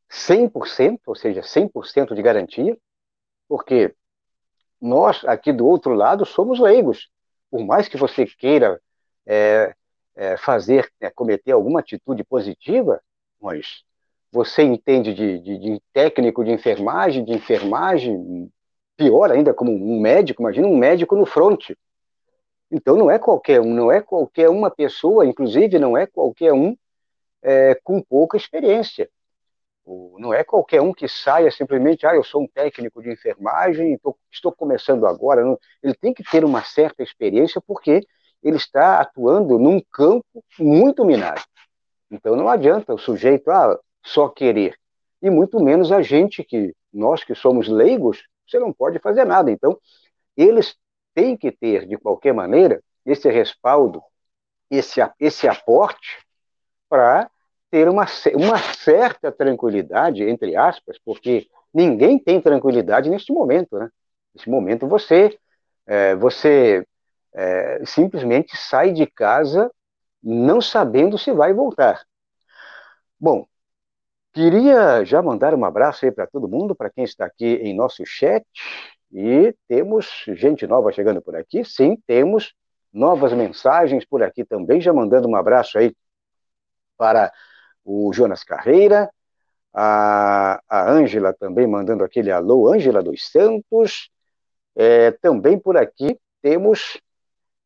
[0.10, 2.78] 100%, ou seja, 100% de garantia,
[3.48, 3.94] porque
[4.82, 7.10] nós, aqui do outro lado, somos leigos.
[7.52, 8.82] Por mais que você queira
[9.26, 9.74] é,
[10.16, 13.02] é, fazer, é, cometer alguma atitude positiva,
[13.42, 13.84] mas
[14.32, 18.52] você entende de, de, de, técnico de enfermagem, de enfermagem,
[18.96, 21.78] pior ainda, como um médico, imagina um médico no fronte.
[22.72, 26.78] Então não é qualquer um, não é qualquer uma pessoa, inclusive não é qualquer um
[27.42, 29.10] é, com pouca experiência.
[30.20, 34.16] Não é qualquer um que saia simplesmente, ah, eu sou um técnico de enfermagem, tô,
[34.32, 35.44] estou começando agora.
[35.44, 35.58] Não.
[35.82, 38.02] Ele tem que ter uma certa experiência, porque
[38.44, 41.42] ele está atuando num campo muito minado.
[42.12, 44.76] Então não adianta o sujeito ah, só querer.
[45.22, 49.52] E muito menos a gente que, nós que somos leigos, você não pode fazer nada.
[49.52, 49.78] Então,
[50.36, 50.76] eles
[51.14, 54.02] têm que ter, de qualquer maneira, esse respaldo,
[54.70, 56.26] esse, esse aporte
[56.88, 57.30] para
[57.70, 58.06] ter uma,
[58.36, 63.90] uma certa tranquilidade, entre aspas, porque ninguém tem tranquilidade neste momento, né?
[64.34, 65.38] Neste momento você,
[65.86, 66.86] é, você
[67.34, 69.72] é, simplesmente sai de casa
[70.22, 72.04] não sabendo se vai voltar.
[73.20, 73.46] Bom,
[74.34, 78.04] queria já mandar um abraço aí para todo mundo, para quem está aqui em nosso
[78.06, 78.46] chat,
[79.12, 82.54] e temos gente nova chegando por aqui, sim, temos
[82.92, 85.96] novas mensagens por aqui também, já mandando um abraço aí
[86.98, 87.32] para
[87.90, 89.10] o Jonas Carreira,
[89.74, 94.12] a Ângela também mandando aquele alô, Ângela dos Santos.
[94.76, 97.02] É, também por aqui temos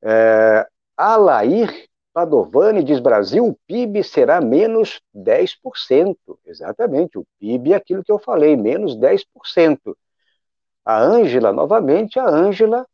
[0.01, 0.65] é,
[0.95, 6.15] Alair Padovani, diz Brasil, o PIB será menos 10%.
[6.45, 9.97] Exatamente, o PIB é aquilo que eu falei, menos 10%.
[10.85, 12.87] A Ângela, novamente, a Ângela,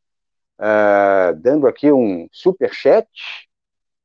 [0.57, 3.07] é, dando aqui um super chat,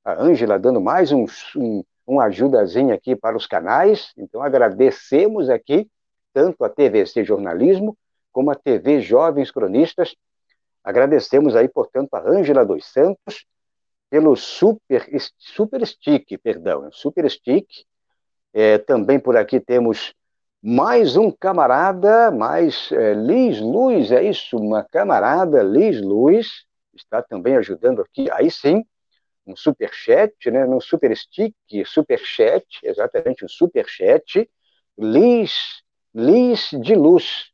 [0.04, 1.24] a Ângela dando mais um,
[1.56, 4.12] um uma ajudazinha aqui para os canais.
[4.16, 5.88] Então, agradecemos aqui
[6.32, 7.96] tanto a TVC Jornalismo
[8.32, 10.14] como a TV Jovens Cronistas.
[10.82, 13.46] Agradecemos aí, portanto, a Ângela dos Santos
[14.11, 17.66] pelo super, super stick, perdão, super stick.
[18.52, 20.14] É, também por aqui temos
[20.62, 27.57] mais um camarada, mais é, Liz Luz, é isso, uma camarada, Liz Luz, está também
[27.57, 28.84] ajudando aqui, aí sim,
[29.47, 34.49] um super chat, né, num super stick, super chat, exatamente um super chat,
[34.97, 35.82] Liz,
[36.14, 37.51] Liz de Luz,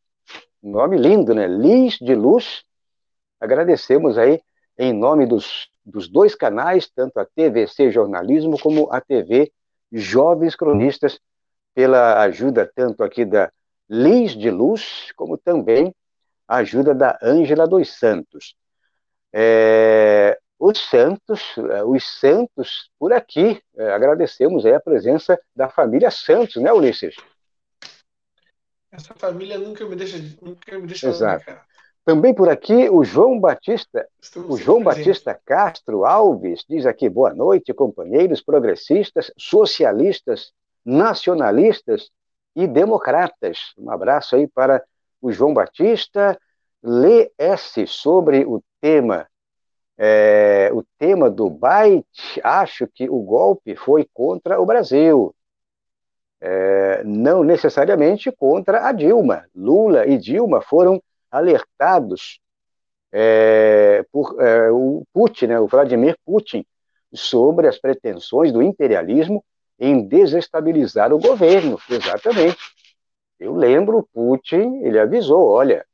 [0.63, 1.47] nome lindo, né?
[1.47, 2.63] Liz de Luz.
[3.41, 4.41] Agradecemos aí
[4.79, 9.51] em nome dos, dos dois canais, tanto a TVC Jornalismo como a TV
[9.91, 11.19] Jovens Cronistas,
[11.75, 13.51] pela ajuda tanto aqui da
[13.89, 15.95] Liz de Luz, como também
[16.47, 18.55] a ajuda da Ângela dos Santos.
[19.33, 23.61] É, os santos, é, os santos por aqui.
[23.77, 27.17] É, agradecemos a presença da família Santos, né, Ulisses?
[28.93, 31.49] Essa família nunca me deixa, nunca me deixa Exato.
[31.49, 31.65] Lá,
[32.05, 34.07] Também por aqui o João Batista,
[34.49, 40.53] o João Batista Castro Alves diz aqui boa noite, companheiros progressistas, socialistas,
[40.85, 42.11] nacionalistas
[42.55, 43.73] e democratas.
[43.79, 44.85] Um abraço aí para
[45.23, 46.39] o João Batista.
[46.83, 49.27] Lê S sobre o tema
[50.03, 55.35] é, o tema do Byte, acho que o golpe foi contra o Brasil.
[56.41, 59.45] É, não necessariamente contra a Dilma.
[59.55, 62.41] Lula e Dilma foram alertados
[63.13, 66.65] é, por é, o Putin, né, o Vladimir Putin,
[67.13, 69.45] sobre as pretensões do imperialismo
[69.79, 71.79] em desestabilizar o governo.
[71.91, 72.57] Exatamente.
[73.39, 75.85] Eu lembro, Putin, ele avisou, olha,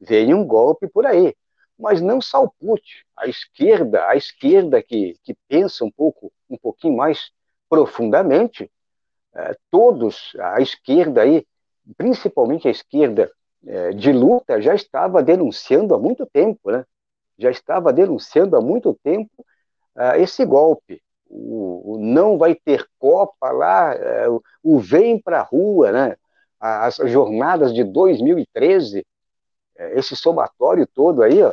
[0.00, 1.34] vem um golpe por aí.
[1.78, 7.30] Mas não Salput, a esquerda, a esquerda que, que pensa um pouco, um pouquinho mais
[7.68, 8.70] profundamente,
[9.34, 11.46] é, todos, a esquerda aí,
[11.96, 13.30] principalmente a esquerda
[13.66, 16.84] é, de luta, já estava denunciando há muito tempo, né?
[17.38, 19.44] Já estava denunciando há muito tempo
[19.96, 21.02] uh, esse golpe.
[21.28, 26.16] O, o, não vai ter Copa lá, uh, o vem para a rua, né?
[26.58, 29.04] As jornadas de 2013, uh,
[29.98, 31.52] esse somatório todo aí, ó,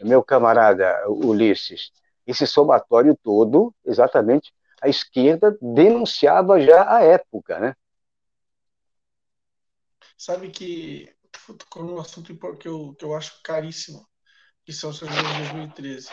[0.00, 1.92] meu camarada Ulisses,
[2.26, 7.76] esse somatório todo, exatamente, a esquerda denunciava já à época, né?
[10.18, 11.14] Sabe que
[11.58, 14.06] tocou num assunto que eu, que eu acho caríssimo,
[14.64, 16.08] que são os eleições de 2013.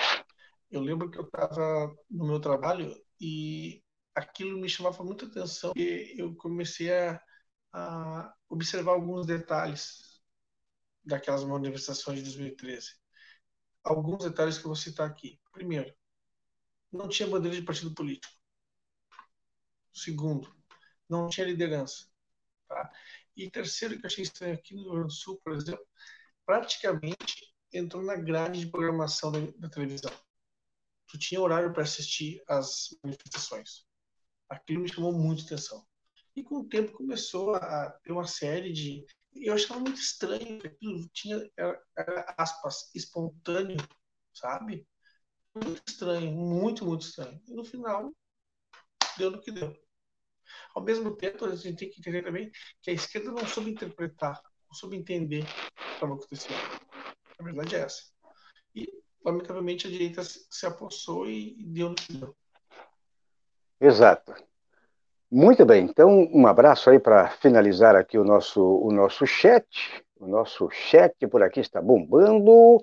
[0.70, 3.82] Eu lembro que eu estava no meu trabalho e
[4.14, 7.22] aquilo me chamava muita atenção, porque eu comecei a,
[7.72, 10.22] a observar alguns detalhes
[11.04, 13.03] daquelas manifestações de 2013
[13.84, 15.40] alguns detalhes que eu vou citar aqui.
[15.52, 15.94] Primeiro,
[16.92, 18.34] não tinha bandeira de partido político.
[19.94, 20.54] Segundo,
[21.10, 22.08] não tinha liderança.
[22.68, 22.92] Tá?
[23.36, 25.86] E terceiro, que eu achei estranho aqui no Rio Grande do Sul, por exemplo,
[26.46, 30.12] praticamente entrou na grade de programação da, da televisão.
[31.08, 33.86] Tu tinha horário para assistir as manifestações.
[34.50, 35.86] Aquilo me chamou muito atenção.
[36.36, 39.06] E com o tempo começou a ter uma série de
[39.36, 43.78] eu achava muito estranho aquilo tinha, era, era, aspas, espontâneo,
[44.34, 44.88] sabe?
[45.56, 47.42] Muito estranho, muito, muito estranho.
[47.48, 48.12] E no final,
[49.18, 49.76] deu no que deu.
[50.76, 54.42] Ao mesmo tempo, a gente tem que entender também que a esquerda não soube interpretar,
[54.68, 56.84] não soube entender o que estava acontecendo.
[57.40, 58.04] A verdade é essa.
[58.76, 58.88] E,
[59.24, 62.36] lamentavelmente, a direita se apossou e deu no que deu.
[63.80, 64.34] Exato.
[65.36, 69.66] Muito bem, então um abraço aí para finalizar aqui o nosso, o nosso chat.
[70.20, 72.80] O nosso chat por aqui está bombando.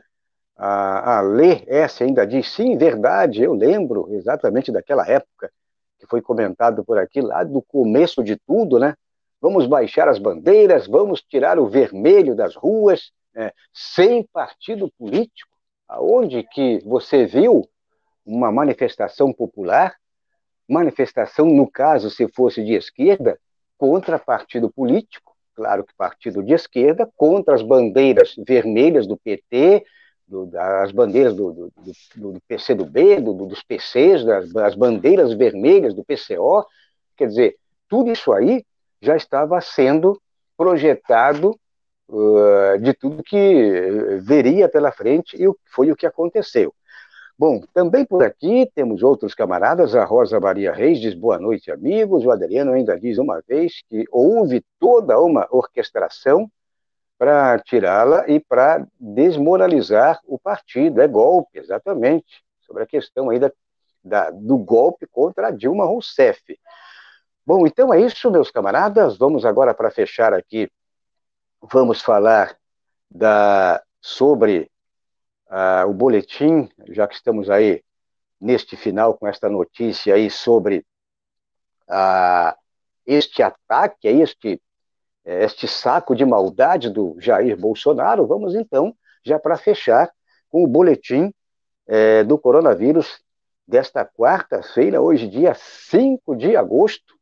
[0.56, 5.48] A, a Lê S ainda diz, sim, verdade, eu lembro exatamente daquela época
[6.00, 8.96] que foi comentado por aqui, lá do começo de tudo, né?
[9.40, 13.52] Vamos baixar as bandeiras, vamos tirar o vermelho das ruas, né?
[13.72, 15.52] sem partido político.
[15.86, 17.62] Aonde que você viu
[18.26, 19.99] uma manifestação popular
[20.70, 23.38] manifestação, no caso, se fosse de esquerda,
[23.76, 29.84] contra partido político, claro que partido de esquerda, contra as bandeiras vermelhas do PT,
[30.26, 31.72] do, as bandeiras do, do,
[32.14, 36.64] do, do PCdoB, do, dos PCs, das, as bandeiras vermelhas do PCO,
[37.16, 37.56] quer dizer,
[37.88, 38.64] tudo isso aí
[39.02, 40.20] já estava sendo
[40.56, 41.58] projetado
[42.08, 46.72] uh, de tudo que veria pela frente e foi o que aconteceu.
[47.40, 49.94] Bom, também por aqui temos outros camaradas.
[49.94, 52.22] A Rosa Maria Reis diz boa noite, amigos.
[52.22, 56.52] O Adriano ainda diz uma vez que houve toda uma orquestração
[57.16, 61.00] para tirá-la e para desmoralizar o partido.
[61.00, 63.50] É golpe, exatamente, sobre a questão aí da,
[64.04, 66.42] da, do golpe contra a Dilma Rousseff.
[67.46, 69.16] Bom, então é isso, meus camaradas.
[69.16, 70.70] Vamos agora para fechar aqui.
[71.62, 72.54] Vamos falar
[73.10, 74.70] da sobre
[75.50, 77.82] uh, o boletim, já que estamos aí
[78.40, 80.86] neste final com esta notícia aí sobre
[81.88, 82.56] uh,
[83.04, 84.62] este ataque, este,
[85.24, 88.94] este saco de maldade do Jair Bolsonaro, vamos então,
[89.24, 90.10] já para fechar,
[90.48, 91.32] com o boletim
[91.92, 93.20] eh, do coronavírus
[93.66, 97.14] desta quarta-feira, hoje, dia 5 de agosto,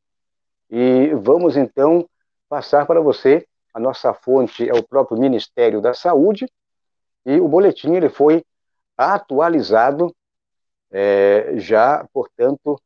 [0.71, 2.09] e vamos então
[2.49, 3.47] passar para você.
[3.73, 6.47] A nossa fonte é o próprio Ministério da Saúde,
[7.29, 8.43] e o boletim ele foi
[8.97, 10.17] atualizado
[10.91, 12.81] é, já, portanto,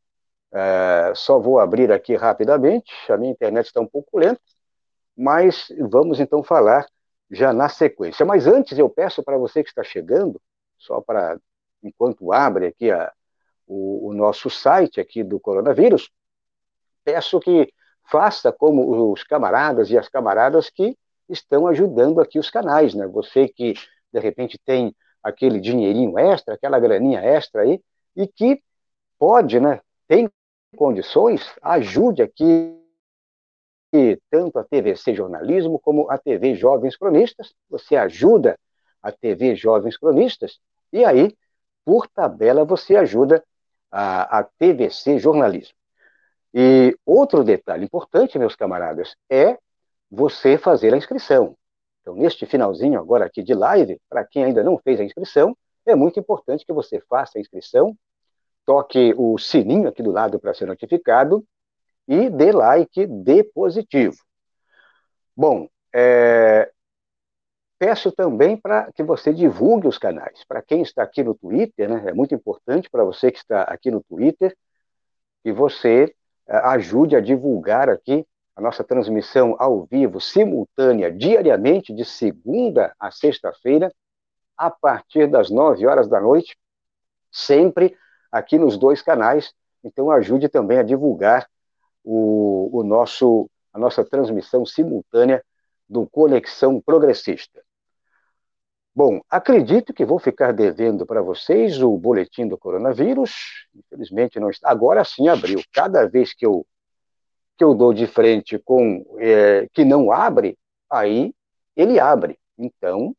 [0.52, 4.40] é, só vou abrir aqui rapidamente, a minha internet está um pouco lenta,
[5.16, 6.88] mas vamos então falar
[7.30, 8.26] já na sequência.
[8.26, 10.42] Mas antes eu peço para você que está chegando,
[10.76, 11.38] só para,
[11.80, 13.12] enquanto abre aqui a,
[13.64, 16.10] o, o nosso site aqui do coronavírus,
[17.04, 17.72] peço que
[18.10, 23.06] faça como os camaradas e as camaradas que estão ajudando aqui os canais, né?
[23.06, 23.74] Você que
[24.12, 27.80] de repente tem aquele dinheirinho extra, aquela graninha extra aí,
[28.16, 28.62] e que
[29.18, 30.28] pode, né, tem
[30.76, 32.78] condições, ajude aqui
[34.30, 37.54] tanto a TVC Jornalismo como a TV Jovens Cronistas.
[37.68, 38.58] Você ajuda
[39.02, 40.58] a TV Jovens Cronistas
[40.92, 41.36] e aí,
[41.84, 43.44] por tabela, você ajuda
[43.90, 45.74] a, a TVC Jornalismo.
[46.54, 49.58] E outro detalhe importante, meus camaradas, é
[50.10, 51.56] você fazer a inscrição.
[52.02, 55.94] Então, neste finalzinho agora aqui de live, para quem ainda não fez a inscrição, é
[55.94, 57.96] muito importante que você faça a inscrição,
[58.66, 61.44] toque o sininho aqui do lado para ser notificado
[62.06, 64.16] e dê like, dê positivo.
[65.36, 66.70] Bom, é...
[67.78, 70.44] peço também para que você divulgue os canais.
[70.44, 73.90] Para quem está aqui no Twitter, né, é muito importante para você que está aqui
[73.90, 74.56] no Twitter
[75.42, 76.14] que você
[76.48, 83.10] uh, ajude a divulgar aqui a nossa transmissão ao vivo, simultânea, diariamente, de segunda a
[83.10, 83.92] sexta-feira,
[84.56, 86.56] a partir das nove horas da noite,
[87.30, 87.96] sempre
[88.30, 89.52] aqui nos dois canais.
[89.82, 91.48] Então, ajude também a divulgar
[92.04, 95.42] o, o nosso, a nossa transmissão simultânea
[95.88, 97.62] do Conexão Progressista.
[98.94, 103.66] Bom, acredito que vou ficar devendo para vocês o boletim do coronavírus.
[103.74, 104.70] Infelizmente não está.
[104.70, 105.62] Agora sim abriu.
[105.72, 106.66] Cada vez que eu
[107.56, 110.58] que eu dou de frente com é, que não abre,
[110.90, 111.34] aí
[111.76, 112.38] ele abre.
[112.58, 113.14] Então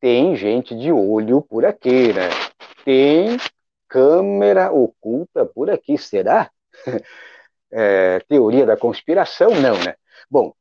[0.00, 2.30] tem gente de olho por aqui, né?
[2.84, 3.36] Tem
[3.88, 6.50] câmera oculta por aqui, será?
[7.72, 9.94] É, teoria da conspiração, não, né?
[10.28, 10.52] Bom,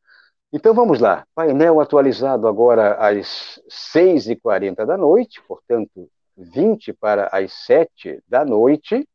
[0.54, 1.26] então vamos lá.
[1.34, 9.08] Painel atualizado agora às 6h40 da noite, portanto, 20 para as 7 da noite.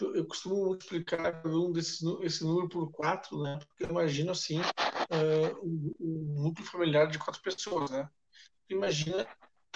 [0.00, 3.58] Eu costumo multiplicar um desses, esse número por quatro, né?
[3.66, 8.08] Porque eu imagino assim uh, um, um núcleo familiar de quatro pessoas, né?
[8.68, 9.26] imagina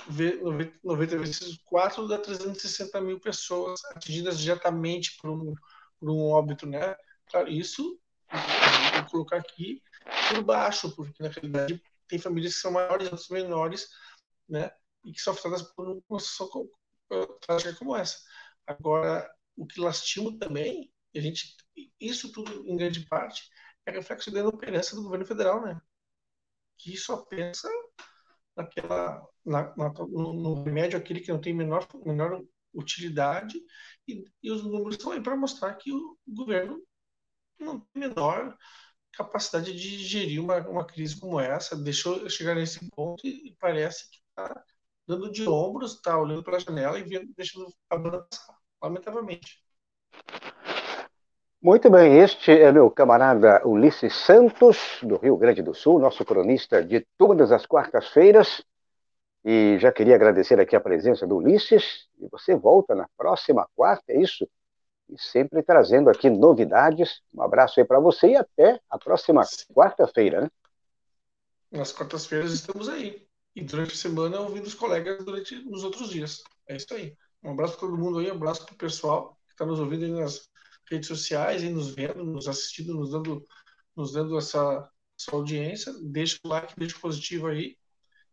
[0.08, 0.40] ver
[0.82, 5.54] 90 vezes 4 dá 360 mil pessoas atingidas diretamente por um,
[5.98, 6.96] por um óbito, né?
[7.26, 7.98] Claro, isso
[8.94, 9.82] vou colocar aqui
[10.28, 13.88] por baixo, porque na realidade tem famílias que são maiores, outras menores,
[14.48, 14.70] né?
[15.04, 16.68] E que são afetadas por uma situação
[17.40, 18.18] trágica como essa.
[18.66, 21.56] Agora, o que lastima também, a gente,
[22.00, 23.48] isso tudo em grande parte,
[23.86, 25.80] é reflexo da inoperância do governo federal, né?
[26.78, 27.68] Que só pensa
[28.56, 32.42] naquela, na, na, no, no, remédio aquele que não tem menor, menor
[32.74, 33.58] utilidade
[34.08, 36.82] e, e os números estão aí para mostrar que o governo
[37.58, 38.56] não tem menor
[39.16, 44.18] capacidade de gerir uma, uma crise como essa, deixou chegar nesse ponto e, parece que
[44.28, 44.62] está
[45.06, 49.64] dando de ombros, está olhando para a janela e vendo, deixando a banda passar, lamentavelmente.
[51.62, 56.84] Muito bem, este é meu camarada Ulisses Santos, do Rio Grande do Sul, nosso cronista
[56.84, 58.62] de todas as quartas-feiras.
[59.44, 62.08] E já queria agradecer aqui a presença do Ulisses.
[62.20, 64.46] E você volta na próxima quarta, é isso?
[65.08, 67.20] E sempre trazendo aqui novidades.
[67.32, 69.42] Um abraço aí para você e até a próxima
[69.72, 70.50] quarta-feira, né?
[71.70, 73.26] Nas quartas-feiras estamos aí.
[73.54, 76.42] E durante a semana ouvindo os colegas durante os outros dias.
[76.68, 77.16] É isso aí.
[77.42, 80.04] Um abraço para todo mundo aí, um abraço para o pessoal que está nos ouvindo
[80.04, 80.48] aí nas
[80.90, 83.44] redes sociais e nos vendo, nos assistindo, nos dando,
[83.94, 85.92] nos dando essa, essa audiência.
[86.02, 87.76] Deixa o like, deixa o positivo aí.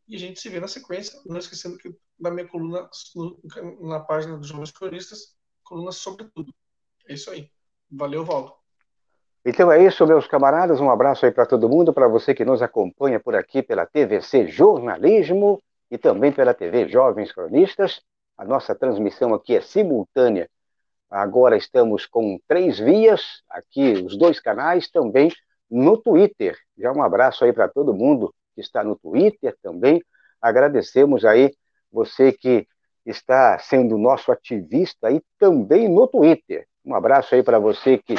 [0.08, 1.20] E a gente se vê na sequência.
[1.26, 3.40] Não esquecendo que da minha coluna no,
[3.82, 6.54] na página dos Jovens Cronistas, coluna sobre tudo.
[7.08, 7.50] É isso aí.
[7.92, 8.54] Valeu, Valdo.
[9.46, 10.80] Então é isso, meus camaradas.
[10.80, 14.48] Um abraço aí para todo mundo, para você que nos acompanha por aqui pela TVC
[14.48, 18.02] Jornalismo e também pela TV Jovens Cronistas.
[18.38, 20.50] A nossa transmissão aqui é simultânea.
[21.10, 25.30] Agora estamos com três vias, aqui os dois canais também
[25.70, 26.58] no Twitter.
[26.78, 30.02] Já um abraço aí para todo mundo que está no Twitter também.
[30.42, 31.54] Agradecemos aí
[31.92, 32.66] você que
[33.06, 36.68] está sendo nosso ativista aí também no Twitter.
[36.86, 38.16] Um abraço aí para você que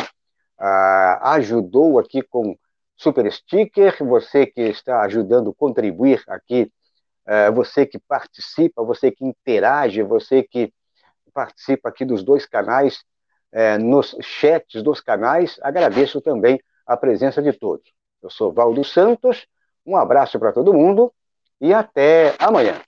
[0.58, 2.56] ah, ajudou aqui com
[2.96, 6.70] Super Sticker, você que está ajudando a contribuir aqui,
[7.26, 10.72] ah, você que participa, você que interage, você que
[11.32, 13.04] participa aqui dos dois canais,
[13.52, 17.92] eh, nos chats dos canais, agradeço também a presença de todos.
[18.22, 19.46] Eu sou Valdo Santos,
[19.84, 21.12] um abraço para todo mundo
[21.60, 22.80] e até amanhã.